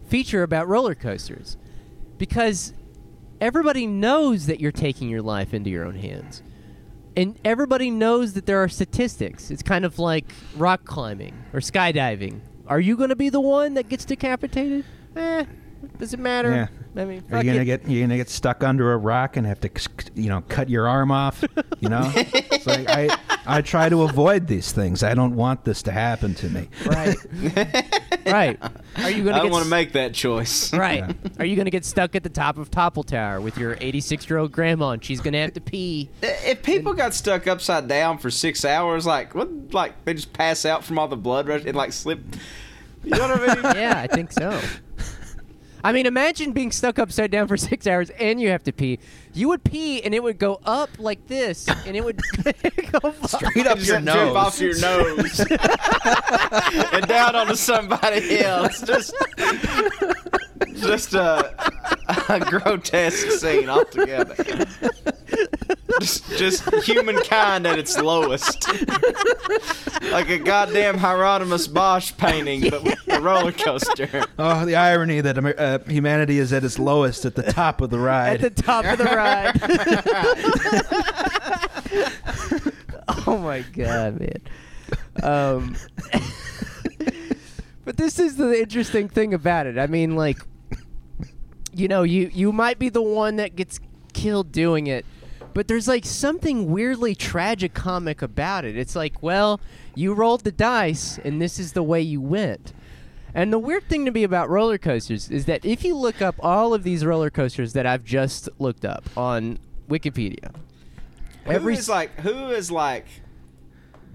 [0.08, 1.56] feature about roller coasters
[2.18, 2.74] because
[3.40, 6.42] everybody knows that you're taking your life into your own hands.
[7.16, 9.50] And everybody knows that there are statistics.
[9.50, 12.40] It's kind of like rock climbing or skydiving.
[12.66, 14.84] Are you going to be the one that gets decapitated?
[15.16, 15.44] Eh,
[15.98, 16.50] does it matter?
[16.94, 17.00] Yeah.
[17.00, 17.64] I mean, Are you gonna it.
[17.64, 19.70] get you gonna get stuck under a rock and have to
[20.14, 21.44] you know cut your arm off?
[21.78, 23.16] You know, it's like I
[23.46, 25.02] I try to avoid these things.
[25.02, 26.68] I don't want this to happen to me.
[26.86, 27.16] right?
[28.26, 28.58] right.
[28.96, 30.72] Are you going to I don't get want s- to make that choice.
[30.80, 30.98] Right.
[31.00, 31.12] Yeah.
[31.38, 34.28] Are you going to get stuck at the top of Topple Tower with your 86
[34.28, 36.10] year old grandma and she's going to have to pee?
[36.22, 39.72] If people got stuck upside down for six hours, like what?
[39.72, 42.20] Like they just pass out from all the blood rush and like slip.
[43.04, 43.76] You know what I mean?
[43.76, 44.60] Yeah, I think so.
[45.82, 48.98] I mean, imagine being stuck upside down for six hours and you have to pee.
[49.32, 52.20] You would pee and it would go up like this, and it would
[52.92, 54.36] go Straight up your drip nose.
[54.36, 55.40] off your nose
[56.92, 58.80] and down onto somebody else.
[58.82, 59.14] Just,
[60.80, 61.54] just a,
[62.28, 64.34] a grotesque scene altogether.
[66.00, 68.66] Just, just humankind at its lowest,
[70.10, 74.24] like a goddamn Hieronymus Bosch painting, but with a roller coaster.
[74.38, 77.90] Oh, the irony that Amer- uh, humanity is at its lowest at the top of
[77.90, 78.42] the ride.
[78.42, 79.60] at the top of the ride.
[83.26, 84.40] oh my god, man.
[85.22, 85.76] Um,
[87.84, 89.78] but this is the interesting thing about it.
[89.78, 90.38] I mean, like,
[91.74, 93.80] you know, you you might be the one that gets
[94.12, 95.04] killed doing it,
[95.54, 98.76] but there's like something weirdly tragic comic about it.
[98.76, 99.60] It's like, well,
[99.94, 102.72] you rolled the dice, and this is the way you went.
[103.34, 106.34] And the weird thing to me about roller coasters is that if you look up
[106.40, 110.54] all of these roller coasters that I've just looked up on Wikipedia,
[111.44, 113.06] Who Every is like who is like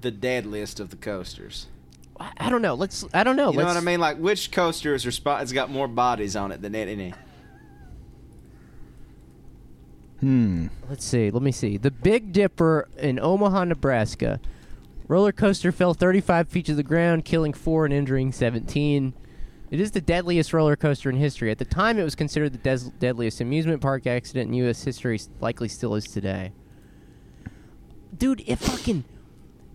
[0.01, 1.67] the deadliest of the coasters?
[2.19, 2.73] I I don't know.
[2.75, 3.05] Let's.
[3.13, 3.51] I don't know.
[3.51, 3.99] You know what I mean?
[3.99, 7.13] Like which coaster is resp- has got more bodies on it than any?
[10.26, 10.67] Hmm.
[10.89, 11.30] Let's see.
[11.30, 11.78] Let me see.
[11.78, 14.39] The Big Dipper in Omaha, Nebraska.
[15.07, 19.13] Roller coaster fell 35 feet to the ground, killing four and injuring 17.
[19.69, 21.51] It is the deadliest roller coaster in history.
[21.51, 24.84] At the time, it was considered the des- deadliest amusement park accident in U.S.
[24.84, 25.19] history.
[25.41, 26.53] Likely still is today.
[28.17, 29.03] Dude, it fucking.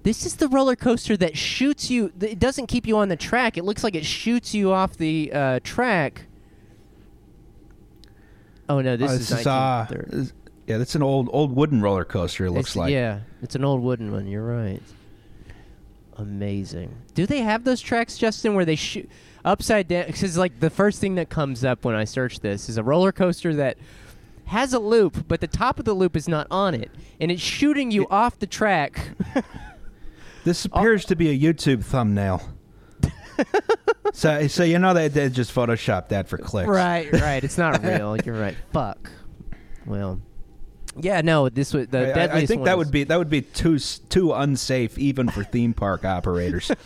[0.02, 2.08] This is the roller coaster that shoots you.
[2.18, 3.56] th- It doesn't keep you on the track.
[3.56, 6.26] It looks like it shoots you off the uh, track.
[8.68, 10.16] Oh no, this Oh, is uh, 1930.
[10.22, 10.32] is-
[10.70, 12.46] yeah, that's an old old wooden roller coaster.
[12.46, 12.92] It looks It's- like.
[12.92, 14.26] Yeah, it's an old wooden one.
[14.26, 14.80] You're right.
[16.16, 16.94] Amazing.
[17.14, 19.08] Do they have those tracks, Justin, where they shoot
[19.44, 20.06] upside down?
[20.06, 23.10] Because like the first thing that comes up when I search this is a roller
[23.12, 23.78] coaster that
[24.46, 26.90] has a loop, but the top of the loop is not on it,
[27.20, 29.10] and it's shooting you off the track.
[30.42, 32.40] This appears to be a YouTube thumbnail.
[34.14, 36.66] so, so you know they they just photoshopped that for clicks.
[36.66, 37.44] right, right.
[37.44, 38.16] It's not real.
[38.24, 38.56] You're right.
[38.72, 39.10] Fuck.
[39.84, 40.18] Well,
[40.98, 41.20] yeah.
[41.20, 43.42] No, this was the I- I, I think that is- would be that would be
[43.42, 46.70] too too unsafe even for theme park operators.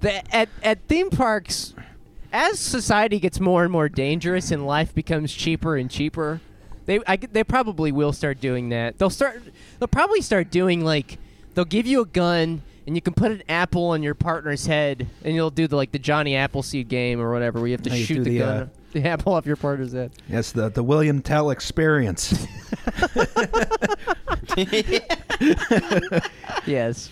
[0.00, 1.74] that at, at theme parks
[2.32, 6.40] as society gets more and more dangerous and life becomes cheaper and cheaper
[6.86, 9.42] they I, they probably will start doing that they'll start
[9.78, 11.18] they'll probably start doing like
[11.54, 15.06] they'll give you a gun and you can put an apple on your partner's head,
[15.24, 17.96] and you'll do the like the Johnny Appleseed game or whatever, where you have to
[17.96, 20.12] you shoot do the, the, gun, uh, the apple off your partner's head.
[20.28, 22.46] Yes, the the William Tell experience.
[26.66, 27.10] Yes.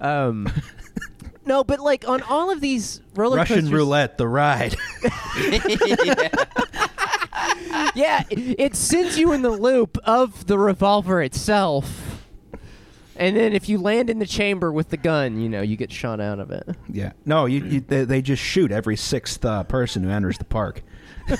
[0.00, 0.52] Um,
[1.46, 4.76] no, but like on all of these roller Russian coasters, roulette, the ride.
[7.94, 12.15] yeah, it, it sends you in the loop of the revolver itself.
[13.18, 15.90] And then if you land in the chamber with the gun, you know, you get
[15.90, 16.68] shot out of it.
[16.88, 17.12] yeah.
[17.24, 20.82] No, you, you they, they just shoot every sixth uh, person who enters the park.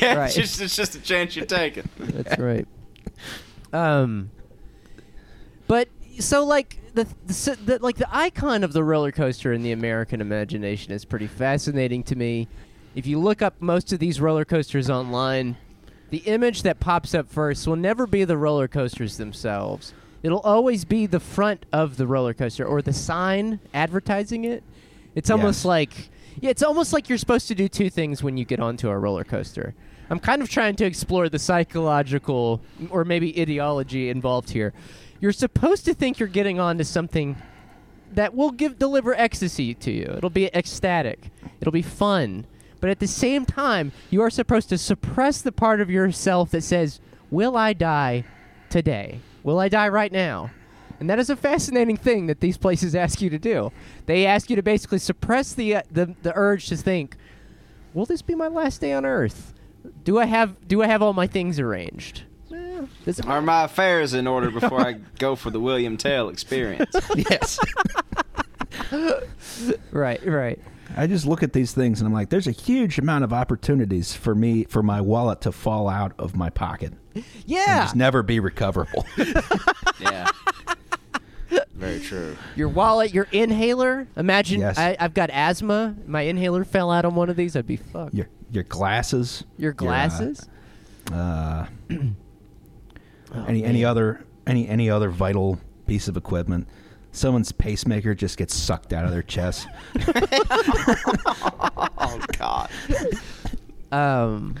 [0.00, 0.26] yeah, Right.
[0.26, 1.88] it's, just, it's just a chance you're taking.
[1.98, 2.66] That's right.
[3.72, 4.30] Um,
[5.66, 9.62] but so like the, the, s- the like the icon of the roller coaster in
[9.62, 12.48] the American imagination is pretty fascinating to me.
[12.94, 15.56] If you look up most of these roller coasters online,
[16.10, 19.94] the image that pops up first will never be the roller coasters themselves.
[20.22, 24.62] It'll always be the front of the roller coaster or the sign advertising it.
[25.14, 25.64] It's almost Yes.
[25.64, 28.88] like yeah, it's almost like you're supposed to do two things when you get onto
[28.88, 29.74] a roller coaster.
[30.08, 34.72] I'm kind of trying to explore the psychological or maybe ideology involved here.
[35.20, 37.36] You're supposed to think you're getting onto something
[38.14, 40.14] that will give deliver ecstasy to you.
[40.16, 41.30] It'll be ecstatic.
[41.60, 42.46] It'll be fun.
[42.80, 46.62] But at the same time, you are supposed to suppress the part of yourself that
[46.64, 47.00] says,
[47.30, 48.24] "Will I die
[48.68, 49.20] today?
[49.42, 50.50] Will I die right now?"
[50.98, 53.72] And that is a fascinating thing that these places ask you to do.
[54.06, 57.16] They ask you to basically suppress the uh, the, the urge to think,
[57.94, 59.54] "Will this be my last day on earth?
[60.04, 62.82] Do I have do I have all my things arranged?" Eh,
[63.26, 66.94] Are my affairs in order before I go for the William Tell experience?
[67.16, 67.58] yes.
[69.92, 70.58] right, right.
[70.96, 74.14] I just look at these things and I'm like, there's a huge amount of opportunities
[74.14, 77.82] for me for my wallet to fall out of my pocket and Yeah.
[77.84, 79.06] just never be recoverable.
[80.00, 80.28] yeah.
[81.74, 82.36] Very true.
[82.56, 84.06] Your wallet, your inhaler.
[84.16, 84.78] Imagine Yes.
[84.78, 85.94] I, I've got asthma.
[86.06, 87.56] My inhaler fell out on one of these.
[87.56, 88.14] I'd be fucked.
[88.14, 89.44] your your glasses.
[89.56, 90.48] Your uh, glasses.
[91.12, 91.66] uh,
[93.32, 96.66] Oh, any any other any any other vital piece of equipment.
[97.12, 99.66] Someone's pacemaker just gets sucked out of their chest.
[102.02, 102.70] Oh God.
[103.92, 104.56] Um,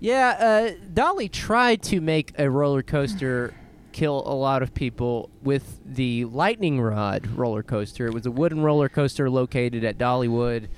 [0.00, 3.54] yeah, uh, Dolly tried to make a roller coaster
[3.92, 8.06] kill a lot of people with the lightning rod roller coaster.
[8.06, 10.68] It was a wooden roller coaster located at Dollywood,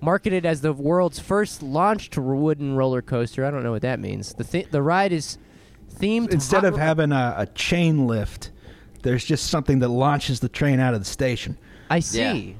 [0.00, 3.44] marketed as the world's first launched wooden roller coaster.
[3.44, 4.34] I don't know what that means.
[4.34, 5.38] The th- the ride is
[5.94, 8.50] themed Instead hot of having a, a chain lift,
[9.02, 11.56] there's just something that launches the train out of the station.
[11.90, 12.56] I see.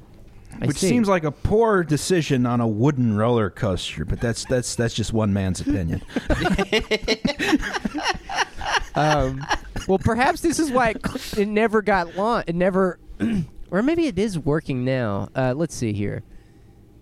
[0.60, 0.88] I Which see.
[0.88, 5.12] seems like a poor decision on a wooden roller coaster, but that's that's that's just
[5.12, 6.02] one man's opinion.
[8.94, 9.44] um,
[9.86, 12.48] well, perhaps this is why it, cl- it never got launched.
[12.48, 12.98] It never,
[13.70, 15.28] or maybe it is working now.
[15.36, 16.22] Uh, let's see here.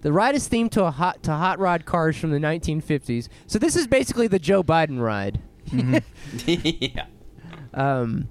[0.02, 3.28] The ride is themed to a hot to hot rod cars from the 1950s.
[3.46, 5.40] So this is basically the Joe Biden ride.
[6.46, 7.06] yeah.
[7.74, 8.28] Um,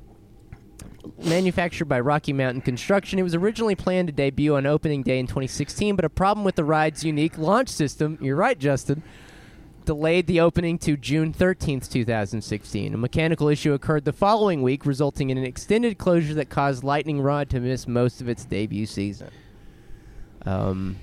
[1.23, 5.27] manufactured by Rocky Mountain Construction, it was originally planned to debut on opening day in
[5.27, 8.17] 2016, but a problem with the ride's unique launch system.
[8.21, 9.03] You're right, Justin.
[9.85, 12.93] Delayed the opening to June 13th, 2016.
[12.93, 17.21] A mechanical issue occurred the following week, resulting in an extended closure that caused Lightning
[17.21, 19.29] Rod to miss most of its debut season.
[20.45, 20.97] Um,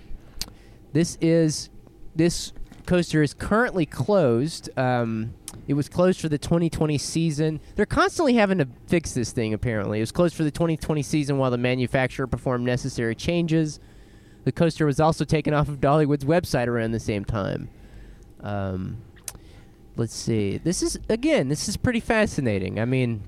[0.93, 1.71] this is
[2.15, 2.53] this
[2.87, 4.71] coaster is currently closed.
[4.79, 5.35] Um,
[5.69, 7.61] it was closed for the 2020 season.
[7.77, 9.55] They're constantly having to fix this thing.
[9.55, 13.81] Apparently, it was closed for the 2020 season while the manufacturer performed necessary changes.
[14.45, 17.69] The coaster was also taken off of Dollywood's website around the same time.
[18.41, 18.99] Um,
[19.97, 20.59] let's see.
[20.59, 21.49] This is again.
[21.49, 22.81] This is pretty fascinating.
[22.81, 23.23] I mean,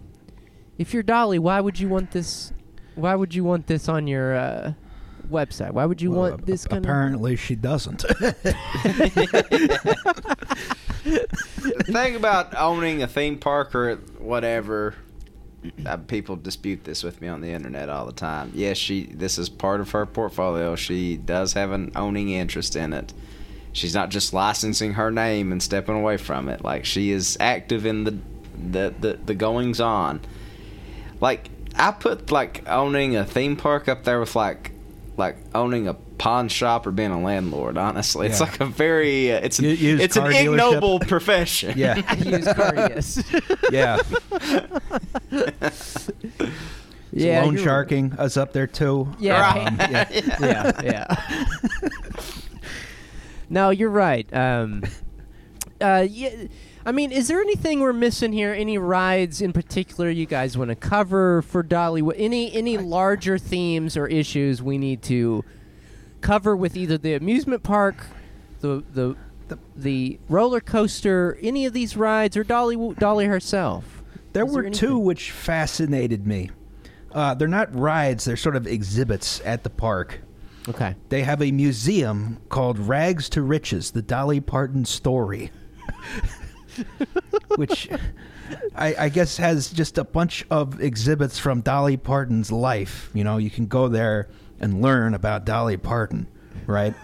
[0.77, 2.53] if you're Dolly, why would you want this?
[2.97, 4.73] Why would you want this on your uh,
[5.31, 5.73] website?
[5.73, 6.91] Why would you Well, want this ap- kind of?
[6.91, 8.05] apparently she doesn't.
[11.05, 14.95] The thing about owning a theme park or whatever,
[15.87, 18.53] uh, people dispute this with me on the internet all the time.
[18.55, 19.05] Yes, she.
[19.07, 20.77] This is part of her portfolio.
[20.77, 23.13] She does have an owning interest in it.
[23.73, 26.63] She's not just licensing her name and stepping away from it.
[26.65, 28.19] Like she is active in the
[28.71, 30.21] the the, the goings on.
[31.21, 34.71] Like I put like owning a theme park up there with like
[35.17, 37.77] like owning a pawn shop or being a landlord.
[37.79, 38.47] Honestly, it's Yeah.
[38.47, 40.53] like a very uh, it's an, U- used it's an car dealership.
[40.53, 41.75] ignoble profession.
[41.77, 43.23] yeah, Used car, yes.
[43.71, 43.99] yeah.
[47.13, 49.09] yeah, Loan you're- sharking is up there too.
[49.19, 50.33] Yeah, Um, pay- yeah.
[50.41, 51.17] yeah, yeah.
[53.49, 54.27] no, you're right.
[54.35, 54.83] Um,
[55.81, 56.47] uh, yeah,
[56.87, 58.53] I mean, is there anything we're missing here?
[58.53, 62.15] Any rides in particular you guys want to cover for Dollywood?
[62.17, 65.45] Any any larger themes or issues we need to
[66.21, 68.07] cover with either the amusement park,
[68.61, 69.17] the the
[69.49, 74.03] the, the roller coaster, any of these rides, or Dolly Dolly herself?
[74.33, 76.51] There Is were there two which fascinated me.
[77.13, 80.21] Uh, they're not rides; they're sort of exhibits at the park.
[80.69, 80.97] Okay.
[81.11, 85.51] They have a museum called Rags to Riches: The Dolly Parton Story,
[87.57, 87.89] which
[88.75, 93.11] I, I guess has just a bunch of exhibits from Dolly Parton's life.
[93.15, 94.29] You know, you can go there
[94.61, 96.27] and learn about Dolly Parton,
[96.67, 96.95] right?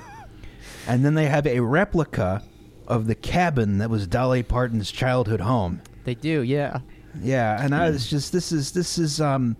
[0.87, 2.43] and then they have a replica
[2.87, 5.81] of the cabin that was Dolly Parton's childhood home.
[6.05, 6.81] They do, yeah.
[7.21, 9.57] Yeah, and I was just this is this is um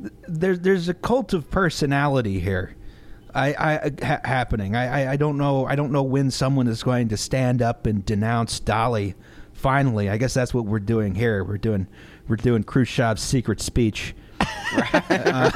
[0.00, 2.74] th- there's there's a cult of personality here.
[3.34, 4.76] I, I ha- happening.
[4.76, 5.64] I, I I don't know.
[5.64, 9.14] I don't know when someone is going to stand up and denounce Dolly.
[9.62, 11.44] Finally, I guess that's what we're doing here.
[11.44, 11.86] We're doing
[12.26, 14.14] we're doing Khrushchev's secret speech.
[14.40, 15.50] Uh,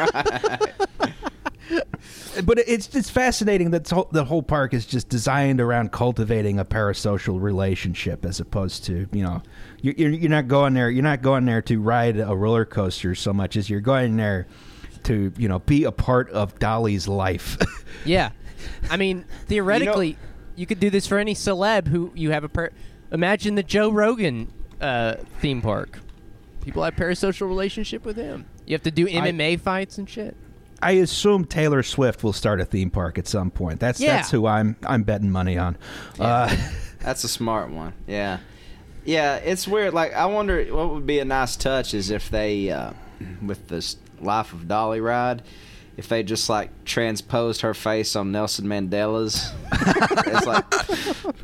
[2.45, 7.43] but it's it's fascinating that the whole park is just designed around cultivating a parasocial
[7.43, 9.43] relationship as opposed to you know
[9.81, 13.17] you're, you're you're not going there you're not going there to ride a roller coaster
[13.17, 14.47] so much as you're going there
[15.03, 17.57] to you know be a part of Dolly's life.
[18.05, 18.31] Yeah.
[18.89, 20.17] I mean, theoretically,
[20.55, 22.71] you, could do this for any celeb who you have a per.
[23.13, 26.01] Imagine the Joe Rogan uh, theme park.
[26.63, 28.47] People have parasocial relationship with him.
[28.67, 30.37] You have to do MMA fights and shit.
[30.83, 33.81] I assume Taylor Swift will start a theme park at some point.
[33.81, 34.17] That's Yeah.
[34.17, 35.77] that's who I'm I'm betting money on.
[36.19, 36.55] Uh,
[37.01, 37.93] That's a smart one.
[38.09, 38.39] Yeah.
[39.05, 39.95] Yeah, it's weird.
[39.95, 42.95] Like, I wonder what would be a nice touch is if they, uh,
[43.41, 45.43] with this Life of Dolly ride,
[45.97, 49.53] if they just like transposed her face on Nelson Mandela's.
[49.73, 50.69] it's like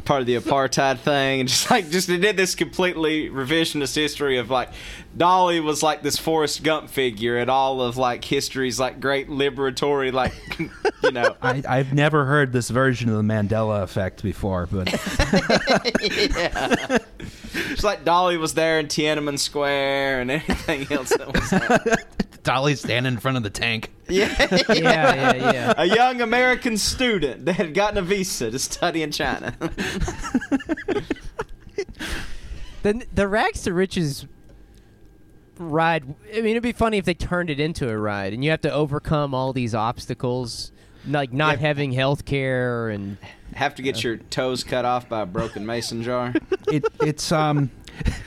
[0.05, 4.36] part of the apartheid thing, and just like just they did this completely revisionist history
[4.36, 4.68] of like
[5.16, 10.12] Dolly was like this Forrest Gump figure, and all of like history's like great liberatory,
[10.12, 10.34] like
[11.03, 11.34] you know.
[11.42, 14.90] I, I've never heard this version of the Mandela effect before, but
[16.03, 16.98] yeah.
[17.55, 21.96] It's like Dolly was there in Tiananmen Square and anything else that was there.
[22.43, 23.90] Dolly's standing in front of the tank.
[24.09, 24.34] Yeah.
[24.68, 25.74] Yeah, yeah, yeah.
[25.78, 29.57] A young American student that had gotten a visa to study in China.
[32.82, 34.26] The the rags to riches
[35.59, 36.03] ride.
[36.34, 38.61] I mean, it'd be funny if they turned it into a ride, and you have
[38.62, 40.72] to overcome all these obstacles,
[41.07, 41.68] like not Yeah.
[41.68, 43.16] having health care and
[43.55, 46.34] Have to get your toes cut off by a broken mason jar.
[46.66, 47.70] It it's um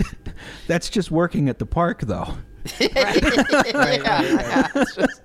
[0.68, 2.38] that's just working at the park though.
[2.80, 5.22] yeah, it's just-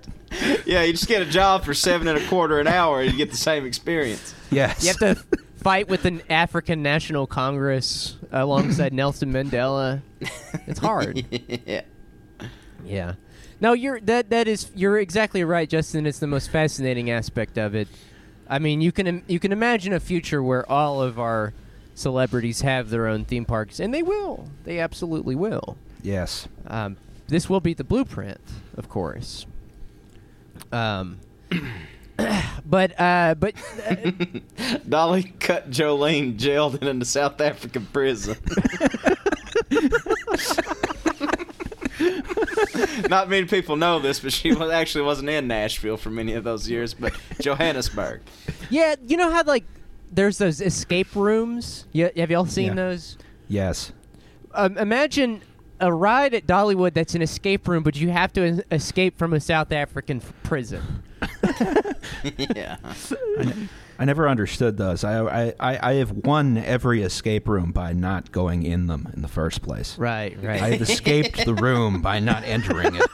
[0.65, 3.17] yeah, you just get a job for seven and a quarter an hour and you
[3.17, 4.33] get the same experience.
[4.49, 4.81] Yes.
[4.83, 5.15] you have to
[5.57, 10.01] fight with an African National Congress alongside Nelson Mandela.
[10.67, 11.25] It's hard.
[11.65, 11.81] yeah.
[12.85, 13.13] Yeah.
[13.59, 16.05] No, you're that that is you're exactly right, Justin.
[16.07, 17.87] It's the most fascinating aspect of it.
[18.49, 21.53] I mean, you can you can imagine a future where all of our
[21.93, 24.47] celebrities have their own theme parks, and they will.
[24.63, 25.77] They absolutely will.
[26.01, 26.47] yes.
[26.67, 26.97] Um,
[27.31, 28.41] this will be the blueprint,
[28.77, 29.45] of course.
[30.71, 31.19] Um,
[32.65, 33.55] but uh, but
[33.89, 34.11] uh,
[34.89, 38.35] Dolly cut Jolene jailed in a South African prison.
[43.09, 46.43] Not many people know this, but she was, actually wasn't in Nashville for many of
[46.43, 48.21] those years, but Johannesburg.
[48.69, 49.63] yeah, you know how like
[50.11, 51.85] there's those escape rooms.
[51.93, 52.73] Yeah, have y'all seen Yeah.
[52.75, 53.17] those?
[53.47, 53.93] Yes.
[54.53, 55.41] um, imagine
[55.81, 59.33] a ride at Dollywood that's an escape room, but you have to es- escape from
[59.33, 61.03] a South African f- prison.
[62.23, 62.77] yeah.
[63.99, 65.03] I never understood those.
[65.03, 69.21] I, I, I I have won every escape room by not going in them in
[69.21, 69.97] the first place.
[69.97, 70.61] Right, right.
[70.61, 73.05] I've escaped the room by not entering it.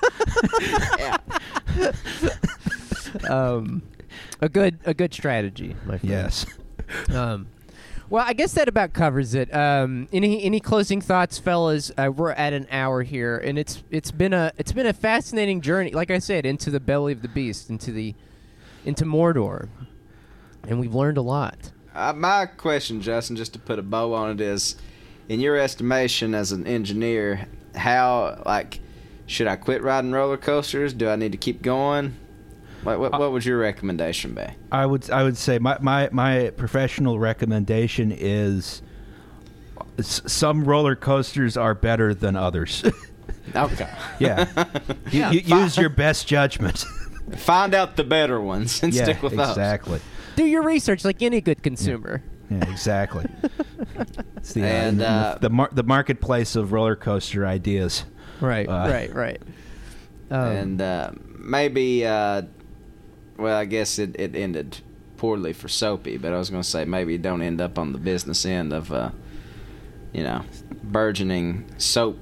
[3.29, 3.81] um,
[4.41, 6.09] a good, a good strategy, my friend.
[6.09, 6.45] Yes.
[7.13, 7.47] Um,
[8.09, 9.53] well, I guess that about covers it.
[9.53, 11.91] Um, any any closing thoughts, fellas?
[11.97, 15.61] Uh, we're at an hour here, and it's it's been a it's been a fascinating
[15.61, 15.91] journey.
[15.91, 18.15] Like I said, into the belly of the beast, into the
[18.85, 19.69] into Mordor,
[20.67, 21.71] and we've learned a lot.
[21.93, 24.75] Uh, my question, Justin, just to put a bow on it, is
[25.27, 28.79] in your estimation as an engineer, how, like,
[29.25, 30.93] should I quit riding roller coasters?
[30.93, 32.15] Do I need to keep going?
[32.87, 34.45] What, what, what would your recommendation be?
[34.71, 38.81] I would I would say my, my, my professional recommendation is
[39.99, 42.83] s- some roller coasters are better than others.
[43.55, 43.89] Okay.
[44.19, 44.45] yeah.
[45.11, 45.31] You, Yeah.
[45.31, 46.85] you use your best judgment.
[47.37, 49.49] Find out the better ones and yeah, stick with those.
[49.49, 49.99] exactly.
[50.37, 52.21] Do your research like any good consumer.
[52.49, 53.25] Yeah, exactly.
[54.37, 58.03] it's the, And, the, uh, the, mar- the marketplace of roller coaster ideas.
[58.41, 59.41] Right, Uh, right, right.
[60.29, 62.43] Um, and uh, maybe, uh,
[63.37, 64.79] well, I guess it, it ended
[65.17, 67.97] poorly for Soapy, but I was going to say maybe don't end up on the
[67.97, 69.09] business end of, uh,
[70.13, 70.43] you know,
[70.83, 72.17] burgeoning soap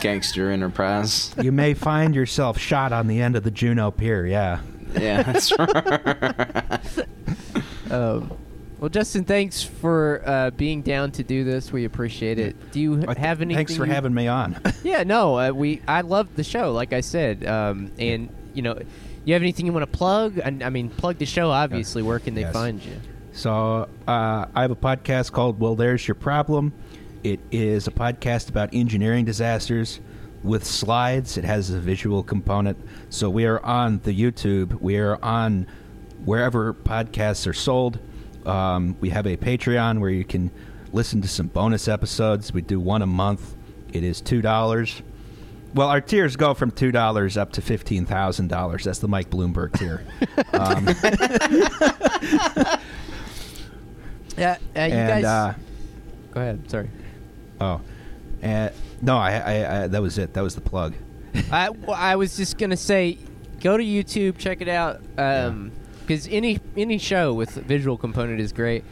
[0.00, 1.34] gangster enterprise.
[1.40, 4.26] You may find yourself shot on the end of the Juneau Pier.
[4.26, 4.60] Yeah.
[4.98, 7.06] Yeah, that's right.
[7.90, 8.32] um,
[8.78, 11.72] well, Justin, thanks for uh, being down to do this.
[11.72, 12.70] We appreciate it.
[12.72, 13.56] Do you I th- have anything?
[13.58, 14.58] Thanks for you- having me on.
[14.82, 15.82] Yeah, no, uh, we.
[15.86, 18.78] I love the show, like I said, um, and you know,
[19.28, 20.40] you have anything you want to plug?
[20.40, 21.50] I, I mean, plug the show.
[21.50, 22.52] Obviously, where can they Yes.
[22.52, 22.96] find you?
[23.32, 26.72] So uh, I have a podcast called "Well, There's Your Problem."
[27.24, 30.00] It is a podcast about engineering disasters
[30.42, 31.36] with slides.
[31.36, 32.78] It has a visual component.
[33.10, 34.80] So we are on the YouTube.
[34.80, 35.66] We are on
[36.24, 37.98] wherever podcasts are sold.
[38.46, 40.50] Um, we have a Patreon where you can
[40.92, 42.52] listen to some bonus episodes.
[42.52, 43.56] We do one a month.
[43.92, 45.02] It is two dollars.
[45.74, 48.84] Well, our tiers go from two dollars up to fifteen thousand dollars.
[48.84, 50.04] That's the Mike Bloomberg tier.
[50.52, 50.88] um,
[54.36, 55.24] Yeah, uh, you and guys.
[55.24, 55.54] uh,
[56.30, 56.70] go ahead.
[56.70, 56.88] Sorry.
[57.60, 57.80] Oh,
[58.40, 60.32] and no, I, I, I, that was it.
[60.34, 60.94] That was the plug.
[61.50, 63.18] I, well, I was just gonna say,
[63.60, 68.84] go to YouTube, check it out, because any any show with visual component is great.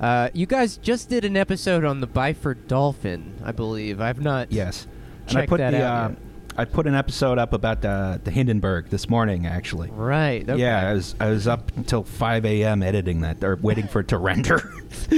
[0.00, 4.00] Uh, you guys just did an episode on the Byford Dolphin, I believe.
[4.00, 4.52] I've not.
[4.52, 4.86] Yes,
[5.28, 6.14] and I put the out uh,
[6.56, 9.46] I put an episode up about the the Hindenburg this morning.
[9.46, 10.48] Actually, Right.
[10.48, 10.60] Okay.
[10.60, 12.82] yeah, I was I was up until five a.m.
[12.82, 14.58] editing that or waiting for it to render.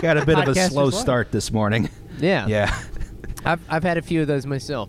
[0.00, 0.94] Got a bit of a slow life.
[0.94, 1.88] start this morning.
[2.18, 2.46] Yeah.
[2.46, 2.78] Yeah.
[3.44, 4.88] I've I've had a few of those myself.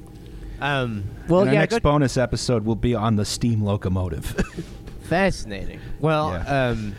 [0.62, 1.04] Um.
[1.28, 1.54] Well, yeah.
[1.54, 4.26] next bonus episode will be on the steam locomotive.
[5.04, 5.80] Fascinating.
[6.00, 6.70] Well, Yeah.
[6.70, 6.96] um,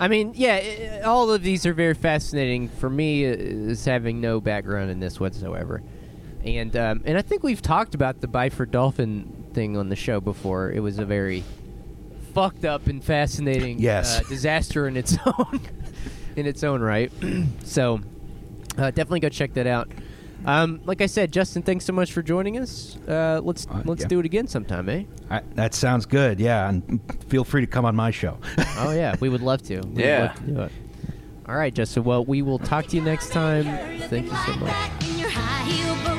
[0.00, 2.68] I mean, yeah, all of these are very fascinating.
[2.68, 5.82] For me, is having no background in this whatsoever,
[6.44, 10.20] and um, and I think we've talked about the Byford Dolphin thing on the show
[10.20, 10.70] before.
[10.70, 11.42] It was a very
[12.34, 14.18] fucked up and fascinating Yes.
[14.20, 15.60] uh, disaster in its own
[16.36, 17.10] in its own right.
[17.64, 18.00] so
[18.76, 19.88] uh, definitely go check that out.
[20.46, 22.98] Um, like I said, Justin, thanks so much for joining us.
[23.08, 24.08] Uh, let's Uh, let's yeah.
[24.08, 25.04] do it again sometime, eh?
[25.30, 26.38] I, that sounds good.
[26.38, 28.38] Yeah, and feel free to come on my show.
[28.76, 29.80] Oh yeah, we would love to.
[29.80, 30.20] We would Yeah.
[30.24, 30.72] love to do it.
[31.48, 32.02] All right, Justin.
[32.04, 33.64] Well, we will talk to you next time.
[34.08, 36.13] Thank you so much.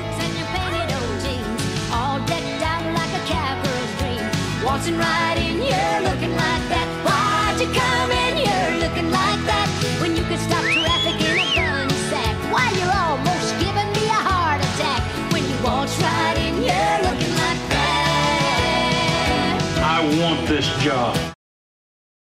[4.66, 6.88] Waltzing right in here looking like that.
[7.06, 9.70] Why'd you come in here looking like that?
[10.02, 12.36] When you could stop traffic in a sack.
[12.52, 15.04] Why you're almost giving me a heart attack.
[15.32, 19.60] When you waltz right in here looking like that.
[19.86, 21.35] I want this job.